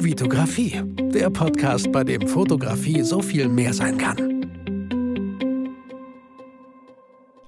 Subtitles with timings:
[0.00, 0.80] Vitografie,
[1.12, 4.16] der Podcast, bei dem Fotografie so viel mehr sein kann.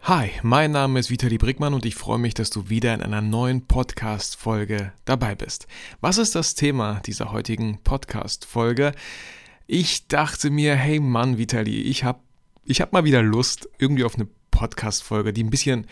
[0.03, 3.21] Hi, mein Name ist Vitali Brickmann und ich freue mich, dass du wieder in einer
[3.21, 5.69] neuen Podcast-Folge dabei bist.
[6.01, 8.95] Was ist das Thema dieser heutigen Podcast-Folge?
[9.69, 12.19] Ich dachte mir, hey Mann, Vitali, ich habe
[12.65, 15.87] ich hab mal wieder Lust irgendwie auf eine Podcast-Folge, die ein bisschen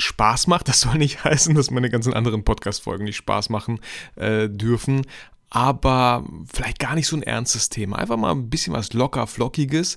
[0.00, 0.68] Spaß macht.
[0.68, 3.80] Das soll nicht heißen, dass meine ganzen anderen Podcast-Folgen nicht Spaß machen
[4.16, 5.06] äh, dürfen.
[5.50, 7.98] Aber vielleicht gar nicht so ein ernstes Thema.
[7.98, 9.96] Einfach mal ein bisschen was locker, flockiges.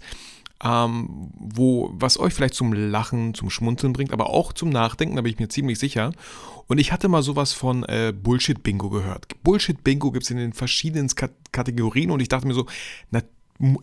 [0.63, 5.21] Ähm, wo, was euch vielleicht zum Lachen, zum Schmunzeln bringt, aber auch zum Nachdenken, da
[5.21, 6.13] bin ich mir ziemlich sicher.
[6.67, 9.27] Und ich hatte mal sowas von äh, Bullshit-Bingo gehört.
[9.43, 11.09] Bullshit-Bingo gibt es in den verschiedenen
[11.51, 12.65] Kategorien und ich dachte mir so,
[13.11, 13.21] na,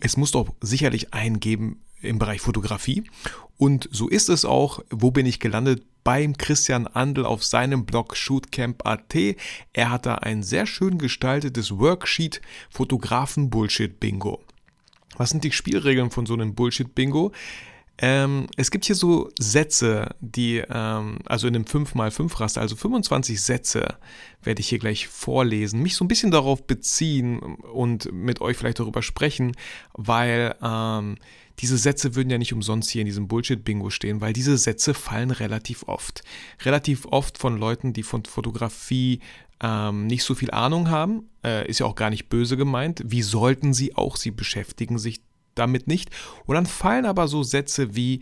[0.01, 3.03] es muss doch sicherlich einen geben im Bereich Fotografie.
[3.57, 4.83] Und so ist es auch.
[4.89, 5.83] Wo bin ich gelandet?
[6.03, 9.15] Beim Christian Andel auf seinem Blog shootcamp.at.
[9.73, 12.41] Er hat da ein sehr schön gestaltetes Worksheet
[12.71, 14.41] Fotografen Bullshit Bingo.
[15.17, 17.31] Was sind die Spielregeln von so einem Bullshit Bingo?
[18.03, 23.39] Ähm, es gibt hier so Sätze, die, ähm, also in dem 5x5 Raster, also 25
[23.39, 23.97] Sätze
[24.41, 28.79] werde ich hier gleich vorlesen, mich so ein bisschen darauf beziehen und mit euch vielleicht
[28.79, 29.51] darüber sprechen,
[29.93, 31.17] weil ähm,
[31.61, 35.31] diese Sätze würden ja nicht umsonst hier in diesem Bullshit-Bingo stehen, weil diese Sätze fallen
[35.31, 36.23] relativ oft.
[36.63, 39.19] Relativ oft von Leuten, die von Fotografie
[39.61, 43.03] ähm, nicht so viel Ahnung haben, äh, ist ja auch gar nicht böse gemeint.
[43.05, 44.17] Wie sollten sie auch?
[44.17, 45.21] Sie beschäftigen sich
[45.53, 46.09] damit nicht.
[46.45, 48.21] Und dann fallen aber so Sätze wie,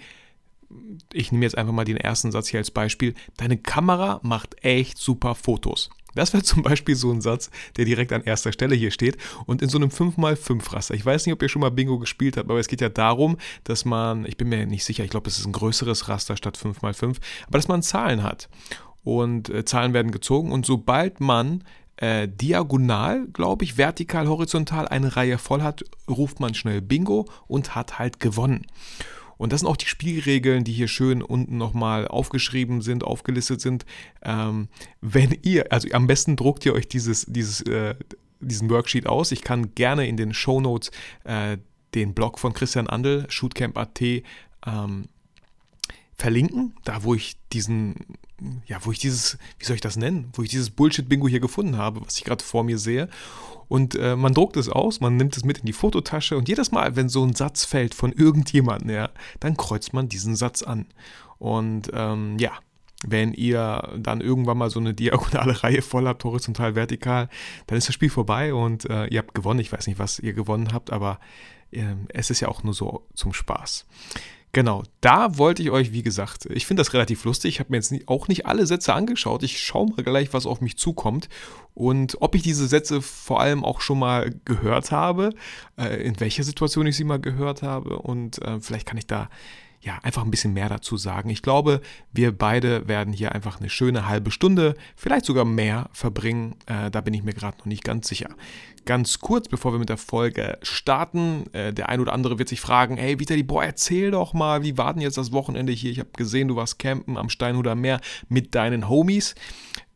[1.13, 4.97] ich nehme jetzt einfach mal den ersten Satz hier als Beispiel, deine Kamera macht echt
[4.97, 5.89] super Fotos.
[6.19, 9.61] Das wäre zum Beispiel so ein Satz, der direkt an erster Stelle hier steht und
[9.61, 10.93] in so einem 5x5-Raster.
[10.93, 13.37] Ich weiß nicht, ob ihr schon mal Bingo gespielt habt, aber es geht ja darum,
[13.63, 16.57] dass man, ich bin mir nicht sicher, ich glaube, es ist ein größeres Raster statt
[16.57, 17.17] 5x5,
[17.47, 18.49] aber dass man Zahlen hat.
[19.03, 21.63] Und äh, Zahlen werden gezogen und sobald man
[21.95, 27.75] äh, diagonal, glaube ich, vertikal, horizontal eine Reihe voll hat, ruft man schnell Bingo und
[27.75, 28.65] hat halt gewonnen.
[29.39, 33.85] Und das sind auch die Spielregeln, die hier schön unten nochmal aufgeschrieben sind, aufgelistet sind.
[34.21, 34.67] Ähm,
[34.99, 37.95] wenn ihr, also am besten druckt ihr euch dieses, dieses, äh,
[38.41, 39.31] diesen Worksheet aus.
[39.31, 40.91] Ich kann gerne in den Show Notes
[41.23, 41.57] äh,
[41.95, 45.05] den Blog von Christian Andel, shootcamp.at, ähm,
[46.15, 47.95] verlinken, da wo ich diesen,
[48.65, 51.77] ja, wo ich dieses, wie soll ich das nennen, wo ich dieses Bullshit-Bingo hier gefunden
[51.77, 53.09] habe, was ich gerade vor mir sehe.
[53.67, 56.71] Und äh, man druckt es aus, man nimmt es mit in die Fototasche und jedes
[56.71, 60.87] Mal, wenn so ein Satz fällt von irgendjemandem, ja, dann kreuzt man diesen Satz an.
[61.37, 62.51] Und ähm, ja,
[63.05, 67.29] wenn ihr dann irgendwann mal so eine diagonale Reihe voll habt, horizontal, vertikal,
[67.67, 69.59] dann ist das Spiel vorbei und äh, ihr habt gewonnen.
[69.59, 71.19] Ich weiß nicht, was ihr gewonnen habt, aber
[71.71, 73.85] äh, es ist ja auch nur so zum Spaß.
[74.51, 77.55] Genau, da wollte ich euch, wie gesagt, ich finde das relativ lustig.
[77.55, 79.43] Ich habe mir jetzt auch nicht alle Sätze angeschaut.
[79.43, 81.29] Ich schaue mal gleich, was auf mich zukommt
[81.75, 85.35] und ob ich diese Sätze vor allem auch schon mal gehört habe,
[85.77, 89.29] äh, in welcher Situation ich sie mal gehört habe und äh, vielleicht kann ich da
[89.81, 91.29] ja, einfach ein bisschen mehr dazu sagen.
[91.29, 91.81] Ich glaube,
[92.11, 96.55] wir beide werden hier einfach eine schöne halbe Stunde, vielleicht sogar mehr verbringen.
[96.65, 98.29] Äh, da bin ich mir gerade noch nicht ganz sicher.
[98.85, 102.59] Ganz kurz, bevor wir mit der Folge starten, äh, der ein oder andere wird sich
[102.59, 105.91] fragen, hey Vitali, boah, erzähl doch mal, wie war denn jetzt das Wochenende hier?
[105.91, 109.35] Ich habe gesehen, du warst campen am Steinhuder Meer mit deinen Homies.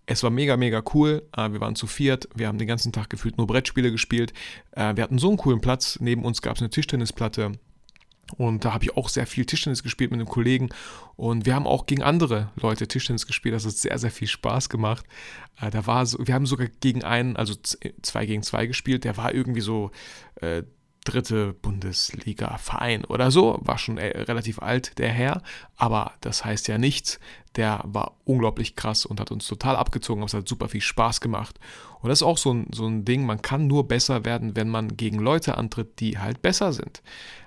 [0.06, 1.28] Es war mega, mega cool.
[1.36, 2.30] Äh, wir waren zu viert.
[2.36, 4.32] Wir haben den ganzen Tag gefühlt nur Brettspiele gespielt.
[4.72, 5.98] Äh, wir hatten so einen coolen Platz.
[6.00, 7.54] Neben uns gab es eine Tischtennisplatte.
[8.38, 10.70] Und da habe ich auch sehr viel Tischtennis gespielt mit einem Kollegen.
[11.16, 13.54] Und wir haben auch gegen andere Leute Tischtennis gespielt.
[13.54, 15.06] Das hat sehr, sehr viel Spaß gemacht.
[15.62, 17.54] Äh, da war so, wir haben sogar gegen einen, also
[18.02, 19.04] zwei gegen zwei gespielt.
[19.04, 19.92] Der war irgendwie so
[20.36, 20.64] äh,
[21.04, 23.60] dritte Bundesliga-Verein oder so.
[23.62, 25.42] War schon äh, relativ alt, der Herr.
[25.76, 27.20] Aber das heißt ja nichts.
[27.56, 30.24] Der war unglaublich krass und hat uns total abgezogen.
[30.24, 31.60] Es hat super viel Spaß gemacht.
[32.02, 33.26] Und das ist auch so ein, so ein Ding.
[33.26, 37.02] Man kann nur besser werden, wenn man gegen Leute antritt, die halt besser sind.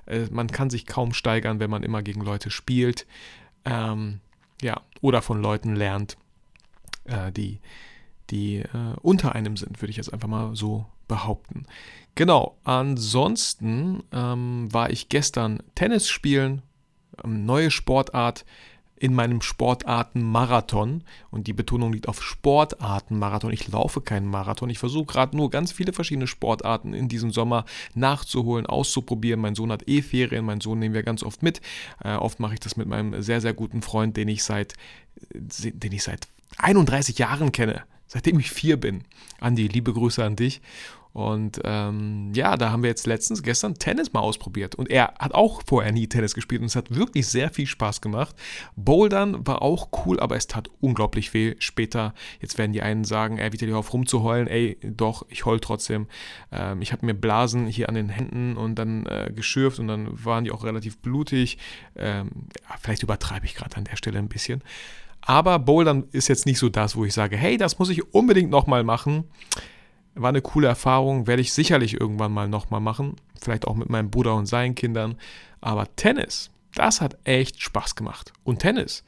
[0.07, 3.07] Äh, man kann sich kaum steigern, wenn man immer gegen Leute spielt.
[3.65, 4.21] Ähm,
[4.63, 6.17] ja, oder von Leuten lernt,
[7.05, 7.61] äh, die,
[8.31, 11.67] die äh, unter einem sind, würde ich jetzt einfach mal so behaupten.
[12.17, 16.63] Genau, ansonsten ähm, war ich gestern Tennis spielen,
[17.23, 18.47] ähm, neue Sportart
[18.99, 21.05] in meinem Sportartenmarathon.
[21.31, 23.53] Und die Betonung liegt auf Sportartenmarathon.
[23.53, 24.71] Ich laufe keinen Marathon.
[24.71, 29.39] Ich versuche gerade nur ganz viele verschiedene Sportarten in diesem Sommer nachzuholen, auszuprobieren.
[29.39, 30.47] Mein Sohn hat eh Ferien.
[30.47, 31.61] Mein Sohn nehmen wir ganz oft mit.
[32.03, 34.73] Äh, oft mache ich das mit meinem sehr, sehr guten Freund, den ich seit,
[35.35, 37.83] den ich seit 31 Jahren kenne.
[38.07, 39.05] seitdem ich vier bin.
[39.39, 40.63] Andi, liebe Grüße an dich.
[41.17, 44.75] Und ähm, ja, da haben wir jetzt letztens, gestern Tennis mal ausprobiert.
[44.75, 48.03] Und er hat auch vorher nie Tennis gespielt und es hat wirklich sehr viel Spaß
[48.03, 48.37] gemacht.
[48.77, 51.55] Bouldern war auch cool, aber es tat unglaublich weh.
[51.59, 54.47] Später, jetzt werden die einen sagen, ey, wieder auf rumzuheulen.
[54.47, 56.07] Ey, doch, ich heul trotzdem.
[56.53, 60.23] Ähm, ich habe mir Blasen hier an den Händen und dann äh, geschürft und dann
[60.23, 61.57] waren die auch relativ blutig.
[61.97, 62.29] Ähm,
[62.69, 64.63] ja, vielleicht übertreibe ich gerade an der Stelle ein bisschen.
[65.23, 68.51] Aber Bouldern ist jetzt nicht so das, wo ich sage, hey, das muss ich unbedingt
[68.51, 69.25] nochmal machen.
[70.17, 73.17] War eine coole Erfahrung, werde ich sicherlich irgendwann mal nochmal machen.
[73.41, 75.17] Vielleicht auch mit meinem Bruder und seinen Kindern.
[75.61, 78.33] Aber Tennis, das hat echt Spaß gemacht.
[78.43, 79.05] Und Tennis,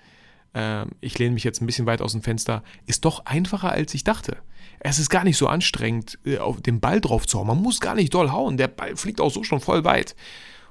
[0.55, 3.95] äh, ich lehne mich jetzt ein bisschen weit aus dem Fenster, ist doch einfacher, als
[3.95, 4.37] ich dachte.
[4.81, 7.47] Es ist gar nicht so anstrengend, äh, auf den Ball drauf zu hauen.
[7.47, 8.57] Man muss gar nicht doll hauen.
[8.57, 10.15] Der Ball fliegt auch so schon voll weit.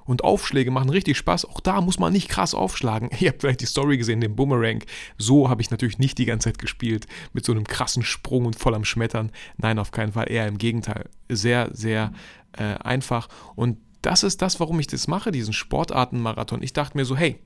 [0.08, 1.46] Und Aufschläge machen richtig Spaß.
[1.46, 3.10] Auch da muss man nicht krass aufschlagen.
[3.20, 4.84] Ihr habt vielleicht die Story gesehen, den Boomerang.
[5.18, 7.06] So habe ich natürlich nicht die ganze Zeit gespielt.
[7.34, 9.32] Mit so einem krassen Sprung und voll am Schmettern.
[9.58, 10.32] Nein, auf keinen Fall.
[10.32, 11.10] Eher im Gegenteil.
[11.30, 12.14] Sehr, sehr
[12.54, 13.28] äh, einfach.
[13.56, 16.64] Und das ist das, warum ich das mache, diesen Sportartenmarathon.
[16.64, 17.40] Ich dachte mir so, hey,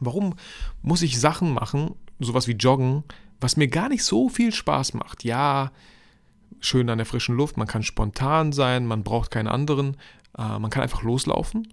[0.00, 0.34] warum
[0.82, 3.04] muss ich Sachen machen, sowas wie Joggen,
[3.40, 5.24] was mir gar nicht so viel Spaß macht?
[5.24, 5.72] Ja,
[6.60, 9.96] schön an der frischen Luft, man kann spontan sein, man braucht keinen anderen,
[10.38, 11.68] äh, man kann einfach loslaufen.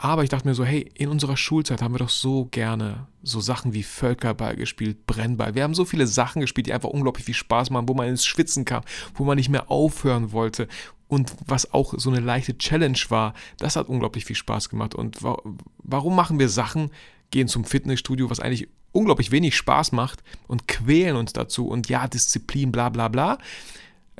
[0.00, 3.40] Aber ich dachte mir so, hey, in unserer Schulzeit haben wir doch so gerne so
[3.40, 5.56] Sachen wie Völkerball gespielt, Brennball.
[5.56, 8.24] Wir haben so viele Sachen gespielt, die einfach unglaublich viel Spaß machen, wo man ins
[8.24, 10.68] Schwitzen kam, wo man nicht mehr aufhören wollte.
[11.08, 14.94] Und was auch so eine leichte Challenge war, das hat unglaublich viel Spaß gemacht.
[14.94, 15.36] Und wa
[15.78, 16.92] warum machen wir Sachen,
[17.30, 22.06] gehen zum Fitnessstudio, was eigentlich unglaublich wenig Spaß macht und quälen uns dazu und ja,
[22.06, 23.38] Disziplin, bla bla bla.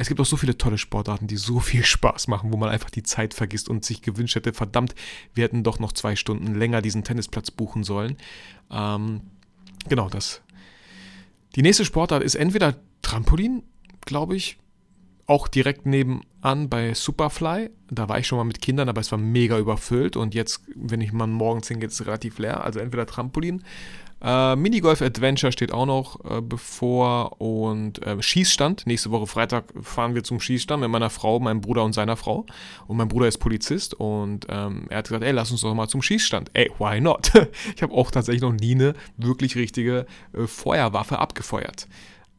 [0.00, 2.88] Es gibt auch so viele tolle Sportarten, die so viel Spaß machen, wo man einfach
[2.88, 4.94] die Zeit vergisst und sich gewünscht hätte, verdammt,
[5.34, 8.16] wir hätten doch noch zwei Stunden länger diesen Tennisplatz buchen sollen.
[8.70, 9.22] Ähm,
[9.88, 10.40] genau das.
[11.56, 13.64] Die nächste Sportart ist entweder Trampolin,
[14.02, 14.58] glaube ich,
[15.26, 17.70] auch direkt nebenan bei Superfly.
[17.90, 21.00] Da war ich schon mal mit Kindern, aber es war mega überfüllt und jetzt, wenn
[21.00, 22.62] ich mal morgens hingehe, ist es relativ leer.
[22.62, 23.64] Also entweder Trampolin
[24.20, 28.86] äh, Minigolf Adventure steht auch noch äh, bevor und äh, Schießstand.
[28.86, 32.46] Nächste Woche Freitag fahren wir zum Schießstand mit meiner Frau, meinem Bruder und seiner Frau.
[32.86, 35.88] Und mein Bruder ist Polizist und ähm, er hat gesagt, ey, lass uns doch mal
[35.88, 36.50] zum Schießstand.
[36.54, 37.30] Ey, why not?
[37.76, 41.86] ich habe auch tatsächlich noch nie eine wirklich richtige äh, Feuerwaffe abgefeuert.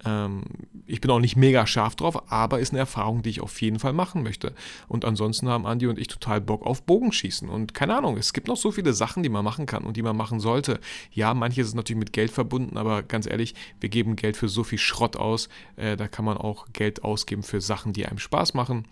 [0.06, 0.44] Ähm,
[0.86, 3.80] ich bin auch nicht mega scharf drauf, aber ist eine Erfahrung, die ich auf jeden
[3.80, 4.54] Fall machen möchte.
[4.88, 7.50] Und ansonsten haben Andi und ich total Bock auf Bogenschießen.
[7.50, 10.02] Und keine Ahnung, es gibt noch so viele Sachen, die man machen kann und die
[10.02, 10.80] man machen sollte.
[11.12, 14.64] Ja, manches ist natürlich mit Geld verbunden, aber ganz ehrlich, wir geben Geld für so
[14.64, 15.50] viel Schrott aus.
[15.76, 18.86] Äh, da kann man auch Geld ausgeben für Sachen, die einem Spaß machen.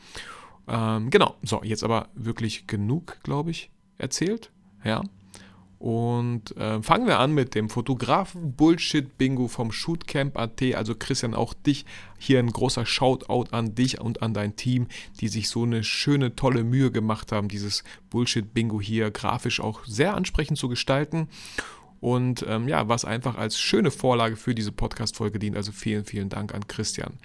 [0.67, 4.51] Ähm, genau, so, jetzt aber wirklich genug, glaube ich, erzählt.
[4.83, 5.03] Ja.
[5.79, 10.61] Und äh, fangen wir an mit dem Fotografen-Bullshit-Bingo vom Shootcamp.at.
[10.75, 11.85] Also Christian, auch dich
[12.17, 14.87] hier ein großer Shoutout an dich und an dein Team,
[15.19, 20.15] die sich so eine schöne, tolle Mühe gemacht haben, dieses Bullshit-Bingo hier grafisch auch sehr
[20.15, 21.27] ansprechend zu gestalten.
[21.99, 25.55] Und ähm, ja, was einfach als schöne Vorlage für diese Podcast-Folge dient.
[25.55, 27.19] Also vielen, vielen Dank an Christian.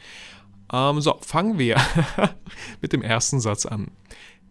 [0.73, 1.81] Ähm, so, fangen wir
[2.83, 3.91] mit dem ersten Satz an.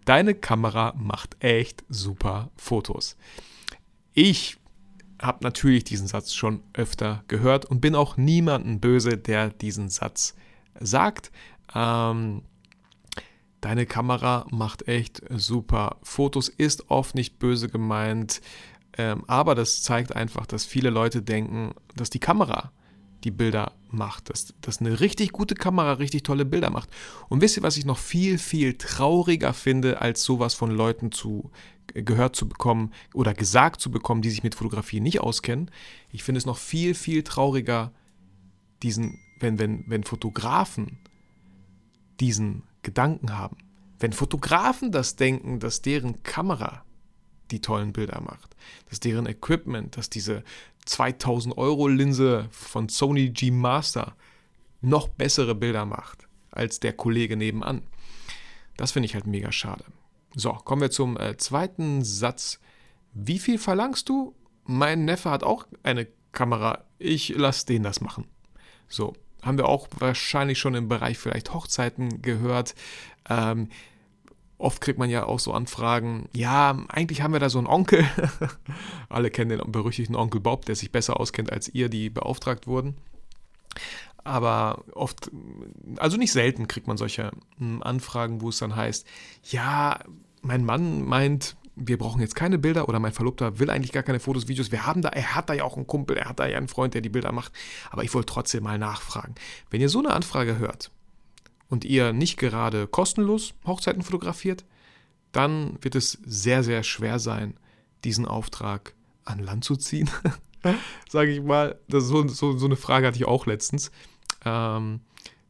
[0.06, 3.16] Deine Kamera macht echt super Fotos.
[4.14, 4.58] Ich
[5.22, 10.36] habe natürlich diesen Satz schon öfter gehört und bin auch niemanden böse, der diesen Satz
[10.80, 11.32] sagt.
[11.74, 12.42] Ähm,
[13.62, 18.42] deine Kamera macht echt super Fotos, ist oft nicht böse gemeint,
[18.98, 22.72] ähm, aber das zeigt einfach, dass viele Leute denken, dass die Kamera
[23.24, 26.90] die Bilder macht, dass, dass eine richtig gute Kamera richtig tolle Bilder macht.
[27.30, 31.52] Und wisst ihr, was ich noch viel, viel trauriger finde, als sowas von Leuten zu
[31.94, 35.70] gehört zu bekommen oder gesagt zu bekommen, die sich mit Fotografie nicht auskennen?
[36.12, 37.92] Ich finde es noch viel, viel trauriger,
[38.82, 41.00] diesen, wenn, wenn, wenn Fotografen
[42.20, 43.58] diesen Gedanken haben.
[44.00, 46.84] Wenn Fotografen das denken, dass deren Kamera
[47.52, 48.56] die tollen Bilder macht,
[48.90, 50.44] dass deren Equipment, dass diese
[50.86, 54.16] 2000 Euro Linse von Sony G Master
[54.82, 57.84] noch bessere Bilder macht als der Kollege nebenan.
[58.78, 59.86] Das finde ich halt mega schade.
[60.36, 62.60] So, kommen wir zum äh, zweiten Satz.
[63.14, 64.34] Wie viel verlangst du?
[64.66, 66.86] Mein Neffe hat auch eine Kamera.
[66.98, 68.28] Ich lasse den das machen.
[68.88, 72.76] So, haben wir auch wahrscheinlich schon im Bereich vielleicht Hochzeiten gehört.
[73.30, 73.70] Ähm,
[74.62, 78.06] Oft kriegt man ja auch so Anfragen, ja, eigentlich haben wir da so einen Onkel.
[79.10, 82.96] Alle kennen den berüchtigten Onkel Bob, der sich besser auskennt als ihr, die beauftragt wurden.
[84.24, 85.32] Aber oft,
[85.98, 89.08] also nicht selten kriegt man solche hm, Anfragen, wo es dann heißt,
[89.50, 90.00] ja,
[90.44, 94.20] mein Mann meint, wir brauchen jetzt keine Bilder oder mein Verlobter will eigentlich gar keine
[94.20, 94.72] Fotos, Videos.
[94.72, 96.68] Wir haben da, er hat da ja auch einen Kumpel, er hat da ja einen
[96.68, 97.52] Freund, der die Bilder macht.
[97.90, 99.34] Aber ich wollte trotzdem mal nachfragen.
[99.72, 100.92] Wenn ihr so eine Anfrage hört
[101.72, 104.66] und ihr nicht gerade kostenlos Hochzeiten fotografiert,
[105.32, 107.56] dann wird es sehr, sehr schwer sein,
[108.04, 110.10] diesen Auftrag an Land zu ziehen.
[111.10, 111.80] Sage ich mal.
[111.88, 113.90] Das so, so, so eine Frage hatte ich auch letztens.
[114.46, 115.00] Ähm,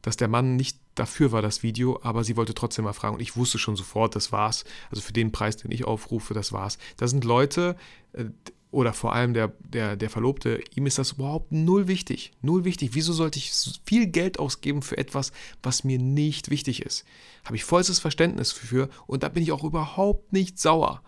[0.00, 3.14] dass der Mann nicht dafür war, das Video, aber sie wollte trotzdem mal fragen.
[3.14, 4.64] Und ich wusste schon sofort, das war's.
[4.90, 6.78] Also für den Preis, den ich aufrufe, das war's.
[6.98, 7.76] Da sind Leute,
[8.12, 8.26] äh,
[8.72, 12.32] oder vor allem der, der, der Verlobte, ihm ist das überhaupt null wichtig.
[12.40, 12.90] Null wichtig.
[12.94, 13.52] Wieso sollte ich
[13.84, 15.30] viel Geld ausgeben für etwas,
[15.62, 17.04] was mir nicht wichtig ist?
[17.44, 21.02] Habe ich vollstes Verständnis für und da bin ich auch überhaupt nicht sauer.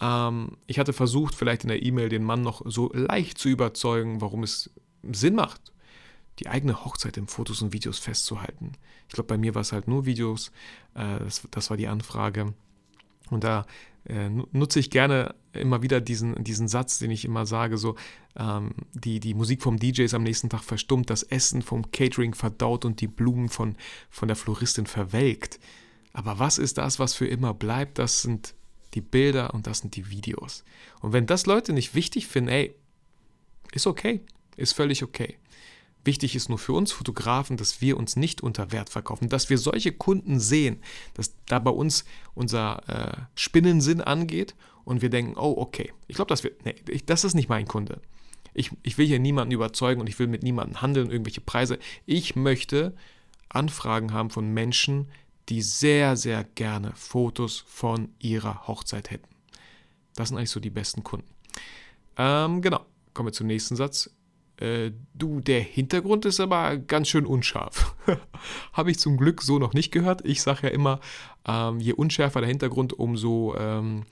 [0.00, 4.22] Ähm, ich hatte versucht, vielleicht in der E-Mail den Mann noch so leicht zu überzeugen,
[4.22, 4.70] warum es
[5.02, 5.72] Sinn macht,
[6.38, 8.72] die eigene Hochzeit in Fotos und Videos festzuhalten.
[9.08, 10.50] Ich glaube, bei mir war es halt nur Videos.
[10.94, 12.54] Äh, das, das, war die Anfrage.
[13.30, 13.66] Und da
[14.06, 17.96] äh, nutze ich gerne immer wieder diesen, diesen Satz, den ich immer sage, so
[18.36, 22.34] ähm, die, die Musik vom DJ ist am nächsten Tag verstummt, das Essen vom Catering
[22.34, 23.76] verdaut und die Blumen von,
[24.10, 25.60] von der Floristin verwelkt.
[26.12, 27.98] Aber was ist das, was für immer bleibt?
[27.98, 28.54] Das sind
[28.94, 30.64] die Bilder und das sind die Videos.
[31.00, 32.74] Und wenn das Leute nicht wichtig finden, ey,
[33.72, 34.20] ist okay,
[34.56, 35.38] ist völlig okay.
[36.04, 39.58] Wichtig ist nur für uns Fotografen, dass wir uns nicht unter Wert verkaufen, dass wir
[39.58, 40.82] solche Kunden sehen,
[41.14, 42.04] dass da bei uns
[42.34, 46.74] unser äh, Spinnensinn angeht und wir denken, oh, okay, ich glaube, das nee,
[47.06, 48.00] das ist nicht mein Kunde.
[48.54, 51.78] Ich, ich will hier niemanden überzeugen und ich will mit niemandem handeln, irgendwelche Preise.
[52.04, 52.94] Ich möchte
[53.48, 55.08] Anfragen haben von Menschen,
[55.48, 59.28] die sehr, sehr gerne Fotos von ihrer Hochzeit hätten.
[60.14, 61.28] Das sind eigentlich so die besten Kunden.
[62.16, 64.10] Ähm, genau, kommen wir zum nächsten Satz.
[64.62, 67.96] Äh, du, der Hintergrund ist aber ganz schön unscharf.
[68.72, 70.24] Habe ich zum Glück so noch nicht gehört.
[70.24, 71.00] Ich sage ja immer,
[71.46, 74.04] ähm, je unschärfer der Hintergrund, umso ähm,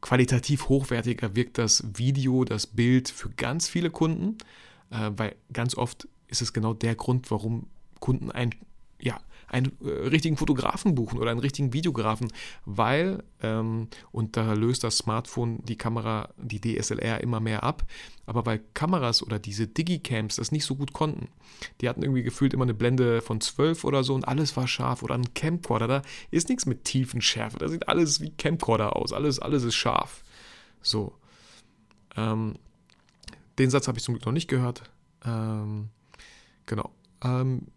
[0.00, 4.38] qualitativ hochwertiger wirkt das Video, das Bild für ganz viele Kunden,
[4.90, 7.66] äh, weil ganz oft ist es genau der Grund, warum
[8.00, 8.54] Kunden ein
[9.00, 9.20] ja,
[9.54, 12.32] einen äh, richtigen Fotografen buchen oder einen richtigen Videografen,
[12.64, 17.84] weil, ähm, und da löst das Smartphone die Kamera, die DSLR immer mehr ab,
[18.26, 21.28] aber weil Kameras oder diese Digicams das nicht so gut konnten.
[21.80, 25.02] Die hatten irgendwie gefühlt immer eine Blende von 12 oder so und alles war scharf
[25.04, 29.38] oder ein Camcorder, da ist nichts mit Tiefenschärfe, da sieht alles wie Camcorder aus, alles,
[29.38, 30.24] alles ist scharf.
[30.82, 31.14] So.
[32.16, 32.54] Ähm,
[33.58, 34.82] den Satz habe ich zum Glück noch nicht gehört.
[35.24, 35.90] Ähm,
[36.66, 36.90] genau.
[37.22, 37.68] Ähm,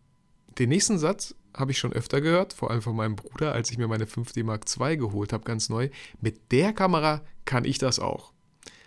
[0.57, 3.77] den nächsten Satz habe ich schon öfter gehört, vor allem von meinem Bruder, als ich
[3.77, 5.89] mir meine 5D Mark II geholt habe, ganz neu.
[6.21, 8.33] Mit der Kamera kann ich das auch.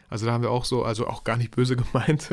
[0.08, 2.30] Also da haben wir auch so, also auch gar nicht böse gemeint,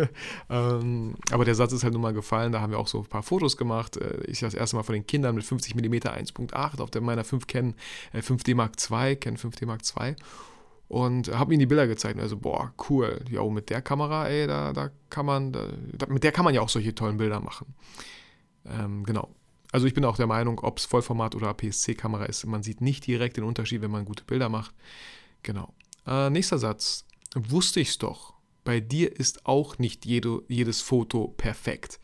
[0.49, 2.51] ähm, aber der Satz ist halt nun mal gefallen.
[2.51, 3.97] Da haben wir auch so ein paar Fotos gemacht.
[3.97, 7.23] Äh, ich das erste Mal von den Kindern mit 50 mm 1.8 auf der meiner
[7.23, 7.75] 5 Ken
[8.13, 10.15] äh, 5D Mark II, Ken 5D Mark II
[10.87, 12.19] und habe ihm die Bilder gezeigt.
[12.19, 13.19] Also, boah, cool.
[13.29, 15.67] Ja, mit der Kamera, ey, da, da kann man, da,
[16.07, 17.75] mit der kann man ja auch solche tollen Bilder machen.
[18.65, 19.29] Ähm, genau.
[19.71, 23.05] Also ich bin auch der Meinung, ob es Vollformat oder APS-C-Kamera ist, man sieht nicht
[23.05, 24.73] direkt den Unterschied, wenn man gute Bilder macht.
[25.43, 25.73] Genau.
[26.05, 27.05] Äh, nächster Satz.
[27.35, 28.33] Wusste ich's doch.
[28.63, 31.99] Bei dir ist auch nicht jede, jedes Foto perfekt.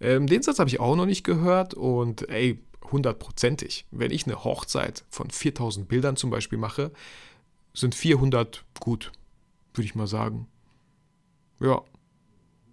[0.00, 2.60] Ähm, den Satz habe ich auch noch nicht gehört und ey,
[2.90, 3.86] hundertprozentig.
[3.90, 6.92] Wenn ich eine Hochzeit von 4000 Bildern zum Beispiel mache,
[7.72, 9.12] sind 400 gut,
[9.72, 10.46] würde ich mal sagen.
[11.60, 11.82] Ja.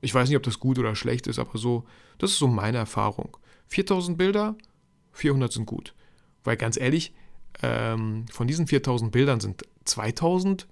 [0.01, 1.85] Ich weiß nicht, ob das gut oder schlecht ist, aber so,
[2.17, 3.37] das ist so meine Erfahrung.
[3.71, 4.55] 4000 Bilder,
[5.13, 5.95] 400 sind gut.
[6.43, 7.13] Weil ganz ehrlich,
[7.63, 10.67] ähm, von diesen 4000 Bildern sind 2000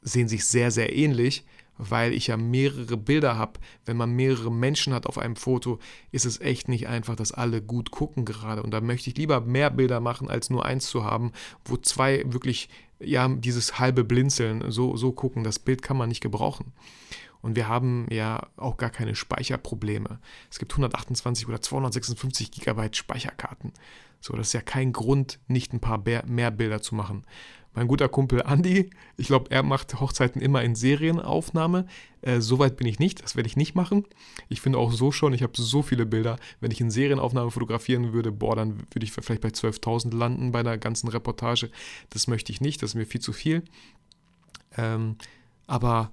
[0.00, 1.44] sehen sich sehr, sehr ähnlich,
[1.76, 3.60] weil ich ja mehrere Bilder habe.
[3.84, 5.78] Wenn man mehrere Menschen hat auf einem Foto,
[6.10, 8.62] ist es echt nicht einfach, dass alle gut gucken gerade.
[8.62, 11.32] Und da möchte ich lieber mehr Bilder machen, als nur eins zu haben,
[11.66, 15.44] wo zwei wirklich, ja, dieses halbe Blinzeln so, so gucken.
[15.44, 16.72] Das Bild kann man nicht gebrauchen.
[17.42, 20.20] Und wir haben ja auch gar keine Speicherprobleme.
[20.50, 23.72] Es gibt 128 oder 256 Gigabyte Speicherkarten.
[24.20, 27.26] So, das ist ja kein Grund, nicht ein paar mehr Bilder zu machen.
[27.74, 31.86] Mein guter Kumpel Andy, ich glaube, er macht Hochzeiten immer in Serienaufnahme.
[32.20, 34.04] Äh, Soweit bin ich nicht, das werde ich nicht machen.
[34.50, 36.38] Ich finde auch so schon, ich habe so viele Bilder.
[36.60, 40.60] Wenn ich in Serienaufnahme fotografieren würde, boah, dann würde ich vielleicht bei 12.000 landen bei
[40.60, 41.70] einer ganzen Reportage.
[42.10, 43.64] Das möchte ich nicht, das ist mir viel zu viel.
[44.76, 45.16] Ähm,
[45.66, 46.12] aber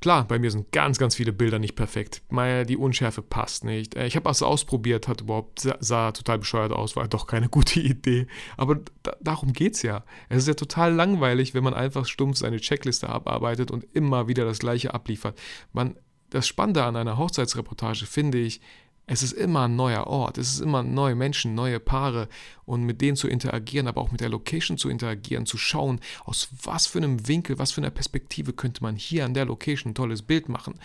[0.00, 2.22] Klar, bei mir sind ganz, ganz viele Bilder nicht perfekt.
[2.66, 3.94] Die Unschärfe passt nicht.
[3.94, 7.48] Äh, ich habe was ausprobiert, hat überhaupt, sah, sah, total bescheuert aus, war doch keine
[7.50, 8.26] gute Idee.
[8.56, 10.04] Aber da, darum es ja.
[10.28, 14.44] Es ist ja total langweilig, wenn man einfach stumpf seine Checkliste abarbeitet und immer wieder
[14.44, 15.38] das Gleiche abliefert.
[15.72, 15.96] Man,
[16.30, 18.60] das Spannende an einer Hochzeitsreportage finde ich,
[19.08, 22.28] Es ist immer ein neuer Ort, es ist immer neue Menschen, neue Paare
[22.64, 26.48] und mit denen zu interagieren, aber auch mit der Location zu interagieren, zu schauen, aus
[26.64, 29.94] was für einem Winkel, was für einer Perspektive könnte man hier an der Location ein
[29.94, 30.80] tolles Bild machen.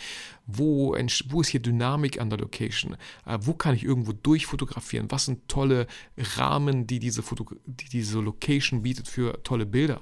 [0.45, 0.95] Wo,
[1.29, 2.95] wo ist hier Dynamik an der Location?
[3.25, 5.09] Äh, wo kann ich irgendwo durchfotografieren?
[5.09, 9.99] Was sind tolle Rahmen, die diese, Foto die diese Location bietet für tolle Bilder?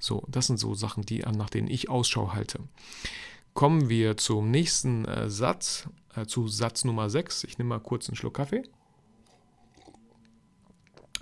[0.00, 2.58] So, das sind so Sachen, die, nach denen ich Ausschau halte.
[3.54, 7.44] Kommen wir zum nächsten äh, Satz, äh, zu Satz Nummer 6.
[7.44, 8.62] Ich nehme mal kurz einen Schluck Kaffee.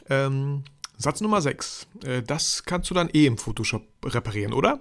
[0.09, 0.64] Ähm,
[0.97, 1.87] Satz Nummer 6.
[2.04, 4.80] Äh, das kannst du dann eh im Photoshop reparieren, oder?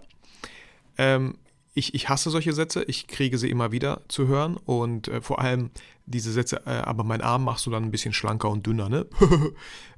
[0.97, 1.37] Ähm,
[1.73, 5.39] ich, ich hasse solche Sätze, ich kriege sie immer wieder zu hören und äh, vor
[5.39, 5.71] allem
[6.05, 9.05] diese Sätze, äh, aber mein Arm machst du dann ein bisschen schlanker und dünner, ne?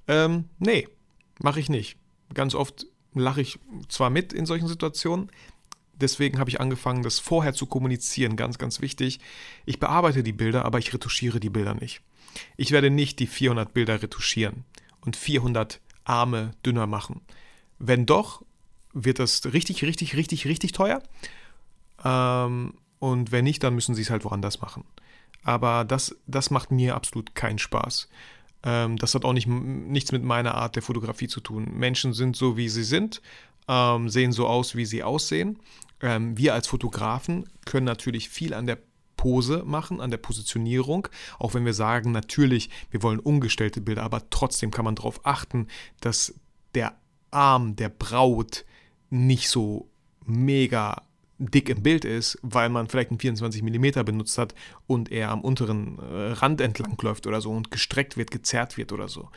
[0.08, 0.88] ähm, nee,
[1.40, 1.98] mache ich nicht.
[2.34, 5.32] Ganz oft lache ich zwar mit in solchen Situationen,
[6.02, 9.20] deswegen habe ich angefangen, das vorher zu kommunizieren, ganz, ganz wichtig.
[9.66, 12.02] Ich bearbeite die Bilder, aber ich retuschiere die Bilder nicht.
[12.58, 14.66] Ich werde nicht die 400 Bilder retuschieren
[15.02, 17.22] und 400 Arme dünner machen.
[17.80, 18.44] Wenn doch,
[18.94, 21.02] wird das richtig, richtig, richtig, richtig teuer.
[22.04, 24.84] Ähm, und wenn nicht, dann müssen sie es halt woanders machen.
[25.44, 28.10] Aber das, das macht mir absolut keinen Spaß.
[28.64, 31.72] Ähm, das hat auch nicht, nichts mit meiner Art der Fotografie zu tun.
[31.74, 33.22] Menschen sind so, wie sie sind,
[33.72, 35.58] ähm, sehen so aus, wie sie aussehen.
[36.02, 38.78] Ähm, wir als Fotografen können natürlich viel an der
[39.16, 41.08] Pose machen, an der Positionierung,
[41.40, 45.68] auch wenn wir sagen, natürlich, wir wollen umgestellte Bilder, aber trotzdem kann man darauf achten,
[46.02, 46.34] dass
[46.76, 46.96] der
[47.30, 48.66] Arm der Braut
[49.10, 49.88] nicht so
[50.26, 51.04] mega
[51.38, 54.54] dick im Bild ist, weil man vielleicht einen 24 mm benutzt hat
[54.88, 58.92] und er am unteren äh, Rand entlang läuft oder so und gestreckt wird, gezerrt wird
[58.92, 59.30] oder so.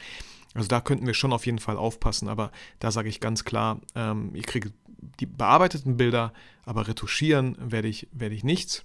[0.54, 3.80] Also da könnten wir schon auf jeden Fall aufpassen, aber da sage ich ganz klar,
[3.94, 4.72] ähm, ihr kriegt
[5.20, 6.32] die bearbeiteten Bilder,
[6.64, 8.84] aber retuschieren werde ich, werde ich nichts.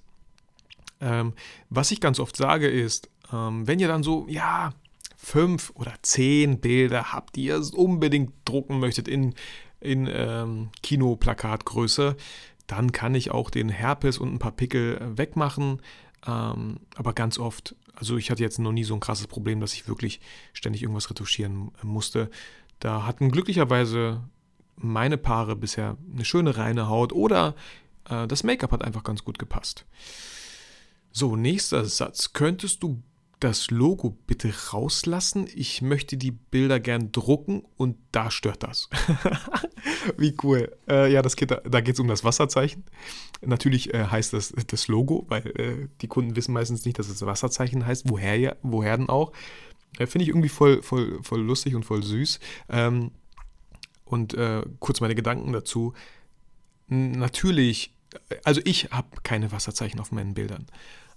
[0.99, 1.33] Ähm,
[1.69, 4.73] was ich ganz oft sage ist, ähm, wenn ihr dann so, ja,
[5.15, 9.35] fünf oder zehn Bilder habt, die ihr unbedingt drucken möchtet in,
[9.79, 12.15] in ähm, Kinoplakatgröße,
[12.67, 15.81] dann kann ich auch den Herpes und ein paar Pickel äh, wegmachen.
[16.27, 19.73] Ähm, aber ganz oft, also ich hatte jetzt noch nie so ein krasses Problem, dass
[19.73, 20.19] ich wirklich
[20.53, 22.29] ständig irgendwas retuschieren musste.
[22.79, 24.23] Da hatten glücklicherweise
[24.75, 27.55] meine Paare bisher eine schöne reine Haut oder
[28.09, 29.85] äh, das Make-up hat einfach ganz gut gepasst.
[31.11, 32.33] So, nächster Satz.
[32.33, 33.01] Könntest du
[33.39, 35.47] das Logo bitte rauslassen?
[35.53, 38.89] Ich möchte die Bilder gern drucken und da stört das.
[40.17, 40.75] Wie cool.
[40.87, 42.83] Äh, ja, das geht, da geht es um das Wasserzeichen.
[43.41, 47.25] Natürlich äh, heißt das das Logo, weil äh, die Kunden wissen meistens nicht, dass es
[47.25, 48.09] Wasserzeichen heißt.
[48.09, 49.31] Woher, ja, woher denn auch?
[49.97, 52.39] Äh, finde ich irgendwie voll, voll, voll lustig und voll süß.
[52.69, 53.11] Ähm,
[54.05, 55.93] und äh, kurz meine Gedanken dazu.
[56.87, 57.93] Natürlich,
[58.43, 60.65] also ich habe keine Wasserzeichen auf meinen Bildern.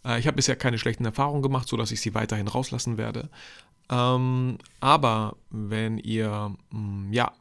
[0.04, 3.30] Äh, ich habe bisher keine schlechten Erfahrungen gemacht, sodass ich sie weiterhin rauslassen werde.
[3.90, 7.32] Ähm, aber wenn ihr, mh, mm, ja,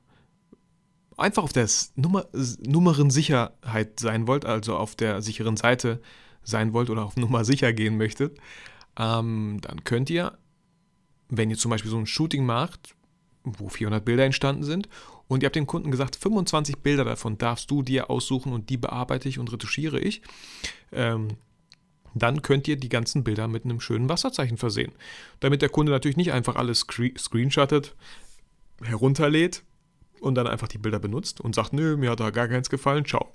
[1.18, 2.26] einfach auf der Nummer,
[2.66, 6.02] Nummernsicherheit sein wollt, also auf der sicheren Seite
[6.44, 8.38] sein wollt oder auf Nummer sicher gehen möchtet,
[8.98, 10.38] ähm, dann könnt ihr,
[11.30, 12.96] wenn ihr zum Beispiel so ein Shooting macht,
[13.44, 14.90] wo 400 Bilder entstanden sind
[15.28, 18.78] und ihr habt dem Kunden gesagt, 25 Bilder davon darfst du dir aussuchen und die
[18.78, 20.22] bearbeite ich und retuschiere ich,
[20.92, 21.38] ähm,
[22.14, 24.92] dann könnt ihr die ganzen Bilder mit einem schönen Wasserzeichen versehen.
[25.40, 27.96] Damit der Kunde natürlich nicht einfach alles screenshottet,
[28.84, 29.64] herunterlädt
[30.20, 33.06] und dann einfach die Bilder benutzt und sagt, nö, mir hat da gar keins gefallen,
[33.06, 33.32] ciao.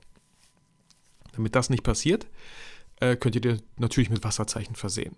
[1.33, 2.27] Damit das nicht passiert,
[3.01, 5.17] äh, könnt ihr dir natürlich mit Wasserzeichen versehen.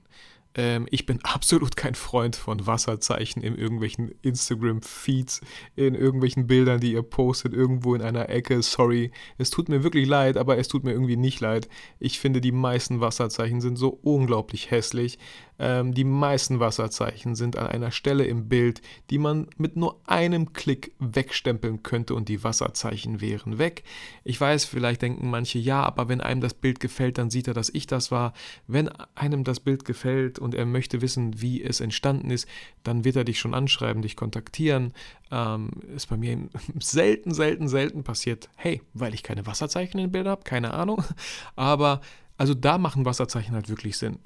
[0.55, 5.41] Ähm, ich bin absolut kein Freund von Wasserzeichen in irgendwelchen Instagram-Feeds,
[5.77, 8.63] in irgendwelchen Bildern, die ihr postet, irgendwo in einer Ecke.
[8.63, 11.69] Sorry, es tut mir wirklich leid, aber es tut mir irgendwie nicht leid.
[11.99, 15.19] Ich finde, die meisten Wasserzeichen sind so unglaublich hässlich.
[15.59, 20.53] Ähm, die meisten Wasserzeichen sind an einer Stelle im Bild, die man mit nur einem
[20.53, 23.83] Klick wegstempeln könnte und die Wasserzeichen wären weg.
[24.25, 27.55] Ich weiß, vielleicht denken manche, ja, aber wenn einem das Bild gefällt, dann sieht er,
[27.55, 28.33] dass ich das war.
[28.66, 32.49] Wenn einem das Bild gefällt und er möchte wissen, wie es entstanden ist,
[32.85, 34.92] dann wird er dich schon anschreiben, dich kontaktieren.
[35.31, 36.49] Ähm, ist bei mir
[36.81, 38.49] selten, selten, selten passiert.
[38.55, 41.03] Hey, weil ich keine Wasserzeichen in Bildern habe, keine Ahnung.
[41.57, 42.01] Aber
[42.37, 44.21] also da machen Wasserzeichen halt wirklich Sinn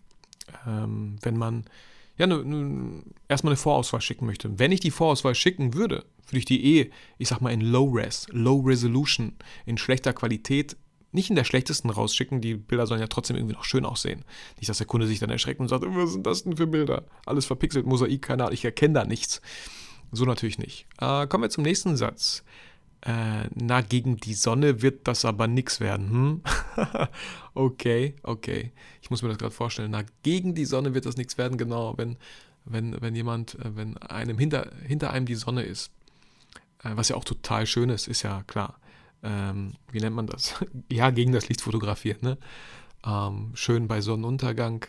[0.66, 1.64] ähm, wenn man
[2.18, 4.58] ja, ne, ne, erstmal eine Vorauswahl schicken möchte.
[4.58, 7.90] Wenn ich die Vorauswahl schicken würde, würde ich die eh, ich sag mal, in Low
[7.90, 9.34] Res, Low Resolution,
[9.64, 10.76] in schlechter Qualität,
[11.10, 12.40] nicht in der schlechtesten rausschicken.
[12.40, 14.24] Die Bilder sollen ja trotzdem irgendwie noch schön aussehen.
[14.56, 17.04] Nicht, dass der Kunde sich dann erschreckt und sagt, was sind das denn für Bilder?
[17.26, 19.40] Alles verpixelt, Mosaik, keine Ahnung, ich erkenne da nichts.
[20.10, 20.86] So natürlich nicht.
[21.00, 22.44] Äh, kommen wir zum nächsten Satz.
[23.02, 26.10] Äh, na, gegen die Sonne wird das aber nichts werden.
[26.10, 26.42] Hm?
[27.54, 28.72] okay, okay.
[29.12, 29.90] Muss mir das gerade vorstellen.
[29.90, 32.16] Na, gegen die Sonne wird das nichts werden, genau, wenn,
[32.64, 35.90] wenn, wenn jemand, äh, wenn einem hinter, hinter einem die Sonne ist.
[36.82, 38.78] Äh, was ja auch total schön ist, ist ja klar.
[39.22, 40.54] Ähm, wie nennt man das?
[40.90, 42.38] ja, gegen das Licht fotografieren, ne?
[43.04, 44.86] Ähm, schön bei Sonnenuntergang.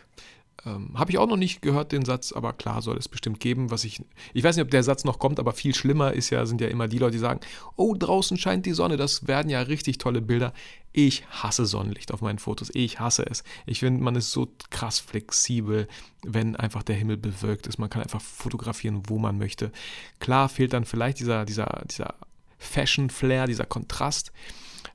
[0.66, 3.70] Ähm, Habe ich auch noch nicht gehört, den Satz, aber klar soll es bestimmt geben,
[3.70, 4.02] was ich.
[4.32, 6.68] Ich weiß nicht, ob der Satz noch kommt, aber viel schlimmer ist ja, sind ja
[6.68, 7.40] immer die Leute, die sagen,
[7.76, 10.52] oh, draußen scheint die Sonne, das werden ja richtig tolle Bilder.
[10.92, 12.70] Ich hasse Sonnenlicht auf meinen Fotos.
[12.72, 13.42] Ich hasse es.
[13.66, 15.88] Ich finde, man ist so krass flexibel,
[16.22, 17.78] wenn einfach der Himmel bewölkt ist.
[17.78, 19.72] Man kann einfach fotografieren, wo man möchte.
[20.20, 22.14] Klar fehlt dann vielleicht dieser, dieser, dieser
[22.58, 24.32] Fashion-Flair, dieser Kontrast.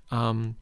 [0.09, 0.55] Ähm,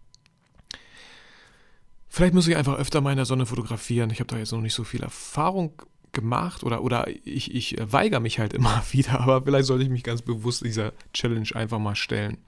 [2.17, 4.09] Vielleicht muss ich einfach öfter mal in der Sonne fotografieren.
[4.09, 5.73] Ich habe da jetzt noch nicht so viel Erfahrung
[6.13, 10.01] gemacht oder, oder ich, ich weigere mich halt immer wieder, aber vielleicht sollte ich mich
[10.01, 12.39] ganz bewusst dieser Challenge einfach mal stellen.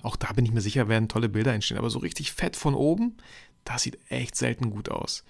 [0.00, 2.74] Auch da bin ich mir sicher, werden tolle Bilder entstehen, aber so richtig fett von
[2.74, 3.18] oben,
[3.64, 5.24] das sieht echt selten gut aus.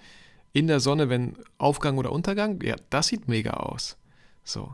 [0.53, 3.97] In der Sonne, wenn Aufgang oder Untergang, ja, das sieht mega aus.
[4.45, 4.73] So.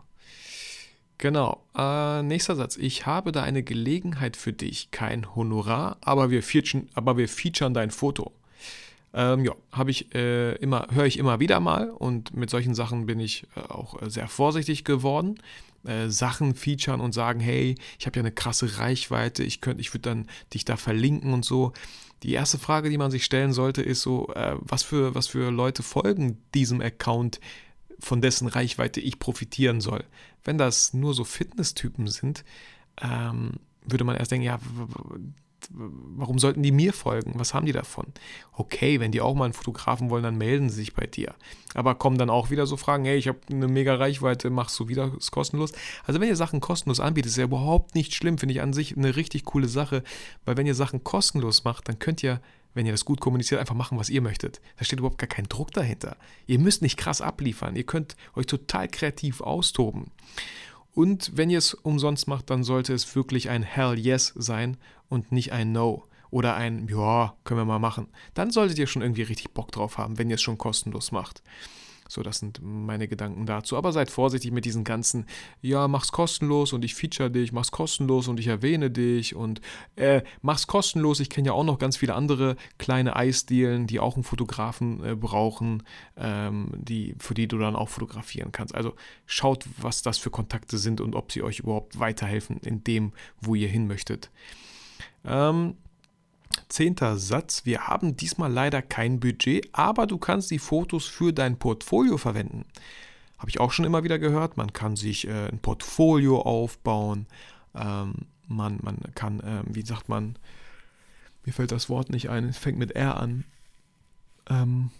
[1.17, 1.65] Genau.
[1.75, 2.77] Äh, nächster Satz.
[2.77, 4.91] Ich habe da eine Gelegenheit für dich.
[4.91, 8.31] Kein Honorar, aber wir featuren, aber wir featuren dein Foto.
[9.13, 13.05] Ähm, ja, habe ich äh, immer, höre ich immer wieder mal und mit solchen Sachen
[13.05, 15.39] bin ich äh, auch äh, sehr vorsichtig geworden.
[15.85, 19.93] Äh, Sachen featuren und sagen, hey, ich habe ja eine krasse Reichweite, ich könnte, ich
[19.93, 21.73] würde dann dich da verlinken und so.
[22.23, 25.51] Die erste Frage, die man sich stellen sollte, ist so, äh, was für, was für
[25.51, 27.39] Leute folgen diesem Account,
[27.99, 30.03] von dessen Reichweite ich profitieren soll.
[30.43, 32.43] Wenn das nur so Fitness-Typen sind,
[33.01, 33.53] ähm,
[33.85, 34.59] würde man erst denken, ja,
[35.71, 37.33] warum sollten die mir folgen?
[37.35, 38.07] Was haben die davon?
[38.53, 41.33] Okay, wenn die auch mal einen Fotografen wollen, dann melden sie sich bei dir.
[41.73, 44.87] Aber kommen dann auch wieder so Fragen, hey, ich habe eine mega Reichweite, machst du
[44.87, 45.73] wieder ist kostenlos?
[46.05, 48.95] Also wenn ihr Sachen kostenlos anbietet, ist ja überhaupt nicht schlimm, finde ich an sich
[48.97, 50.03] eine richtig coole Sache,
[50.45, 52.41] weil wenn ihr Sachen kostenlos macht, dann könnt ihr
[52.73, 54.61] wenn ihr das gut kommuniziert, einfach machen, was ihr möchtet.
[54.77, 56.17] Da steht überhaupt gar kein Druck dahinter.
[56.47, 57.75] Ihr müsst nicht krass abliefern.
[57.75, 60.11] Ihr könnt euch total kreativ austoben.
[60.93, 64.77] Und wenn ihr es umsonst macht, dann sollte es wirklich ein Hell Yes sein
[65.13, 68.07] und nicht ein No oder ein Ja, können wir mal machen.
[68.33, 71.43] Dann solltet ihr schon irgendwie richtig Bock drauf haben, wenn ihr es schon kostenlos macht.
[72.09, 73.77] So, das sind meine Gedanken dazu.
[73.77, 75.25] Aber seid vorsichtig mit diesen ganzen,
[75.61, 79.61] ja, mach's kostenlos und ich feature dich, mach's kostenlos und ich erwähne dich und
[79.95, 81.19] äh, mach's kostenlos.
[81.19, 85.15] Ich kenne ja auch noch ganz viele andere kleine Eisdielen, die auch einen Fotografen äh,
[85.15, 85.83] brauchen,
[86.17, 88.75] ähm, die, für die du dann auch fotografieren kannst.
[88.75, 88.93] Also
[89.25, 93.55] schaut, was das für Kontakte sind und ob sie euch überhaupt weiterhelfen in dem, wo
[93.55, 94.29] ihr hin möchtet.
[95.25, 95.75] Ähm,
[96.69, 97.65] Zehnter Satz.
[97.65, 102.65] Wir haben diesmal leider kein Budget, aber du kannst die Fotos für dein Portfolio verwenden.
[103.37, 104.57] Habe ich auch schon immer wieder gehört.
[104.57, 107.27] Man kann sich äh, ein Portfolio aufbauen.
[107.75, 108.13] Ähm,
[108.47, 110.37] man, man kann, äh, wie sagt man,
[111.45, 113.45] mir fällt das Wort nicht ein, es fängt mit R an.
[114.49, 114.91] Ähm,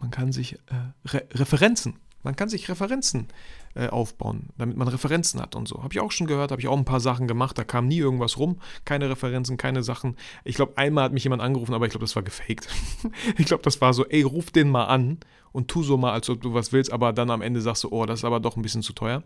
[0.00, 3.28] man kann sich äh, Re Referenzen man kann sich Referenzen
[3.74, 5.82] äh, aufbauen, damit man Referenzen hat und so.
[5.82, 7.98] Habe ich auch schon gehört, habe ich auch ein paar Sachen gemacht, da kam nie
[7.98, 8.60] irgendwas rum.
[8.84, 10.16] Keine Referenzen, keine Sachen.
[10.44, 12.68] Ich glaube, einmal hat mich jemand angerufen, aber ich glaube, das war gefaked.
[13.36, 15.18] ich glaube, das war so, ey, ruf den mal an
[15.52, 17.88] und tu so mal, als ob du was willst, aber dann am Ende sagst du,
[17.90, 19.22] oh, das ist aber doch ein bisschen zu teuer.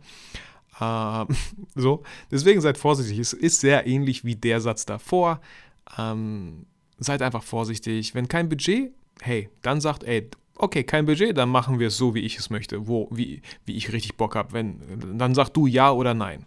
[0.81, 1.25] Äh,
[1.75, 3.19] so, deswegen seid vorsichtig.
[3.19, 5.41] Es ist sehr ähnlich wie der Satz davor.
[5.97, 6.67] Ähm,
[6.99, 8.15] seid einfach vorsichtig.
[8.15, 12.15] Wenn kein Budget, hey, dann sagt, ey, okay, kein Budget, dann machen wir es so,
[12.15, 14.65] wie ich es möchte, wo, wie, wie ich richtig Bock habe.
[15.15, 16.47] dann sag du ja oder nein.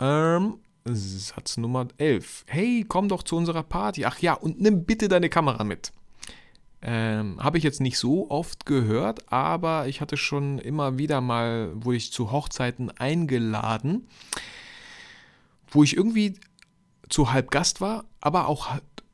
[0.00, 2.44] Ähm, Satz Nummer 11.
[2.46, 4.04] Hey, komm doch zu unserer Party.
[4.04, 5.92] Ach ja, und nimm bitte deine Kamera mit.
[6.84, 11.70] Ähm, Habe ich jetzt nicht so oft gehört, aber ich hatte schon immer wieder mal,
[11.74, 14.08] wo ich zu Hochzeiten eingeladen,
[15.70, 16.34] wo ich irgendwie
[17.08, 18.68] zu halb Gast war, aber auch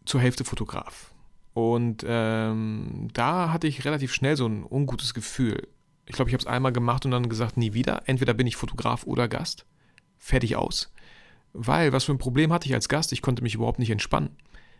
[0.06, 1.12] zur Hälfte Fotograf.
[1.58, 5.66] Und ähm, da hatte ich relativ schnell so ein ungutes Gefühl.
[6.06, 8.02] Ich glaube, ich habe es einmal gemacht und dann gesagt, nie wieder.
[8.06, 9.66] Entweder bin ich Fotograf oder Gast.
[10.18, 10.92] Fertig aus.
[11.52, 13.12] Weil, was für ein Problem hatte ich als Gast?
[13.12, 14.36] Ich konnte mich überhaupt nicht entspannen.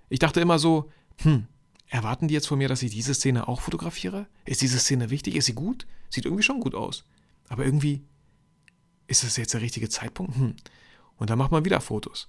[0.08, 0.88] Ich dachte immer so,
[1.22, 1.48] hm,
[1.88, 4.28] erwarten die jetzt von mir, dass ich diese Szene auch fotografiere?
[4.44, 5.34] Ist diese Szene wichtig?
[5.34, 5.84] Ist sie gut?
[6.10, 7.02] Sieht irgendwie schon gut aus.
[7.48, 8.04] Aber irgendwie,
[9.08, 10.36] ist das jetzt der richtige Zeitpunkt?
[10.36, 10.54] Hm.
[11.16, 12.28] Und dann macht man wieder Fotos.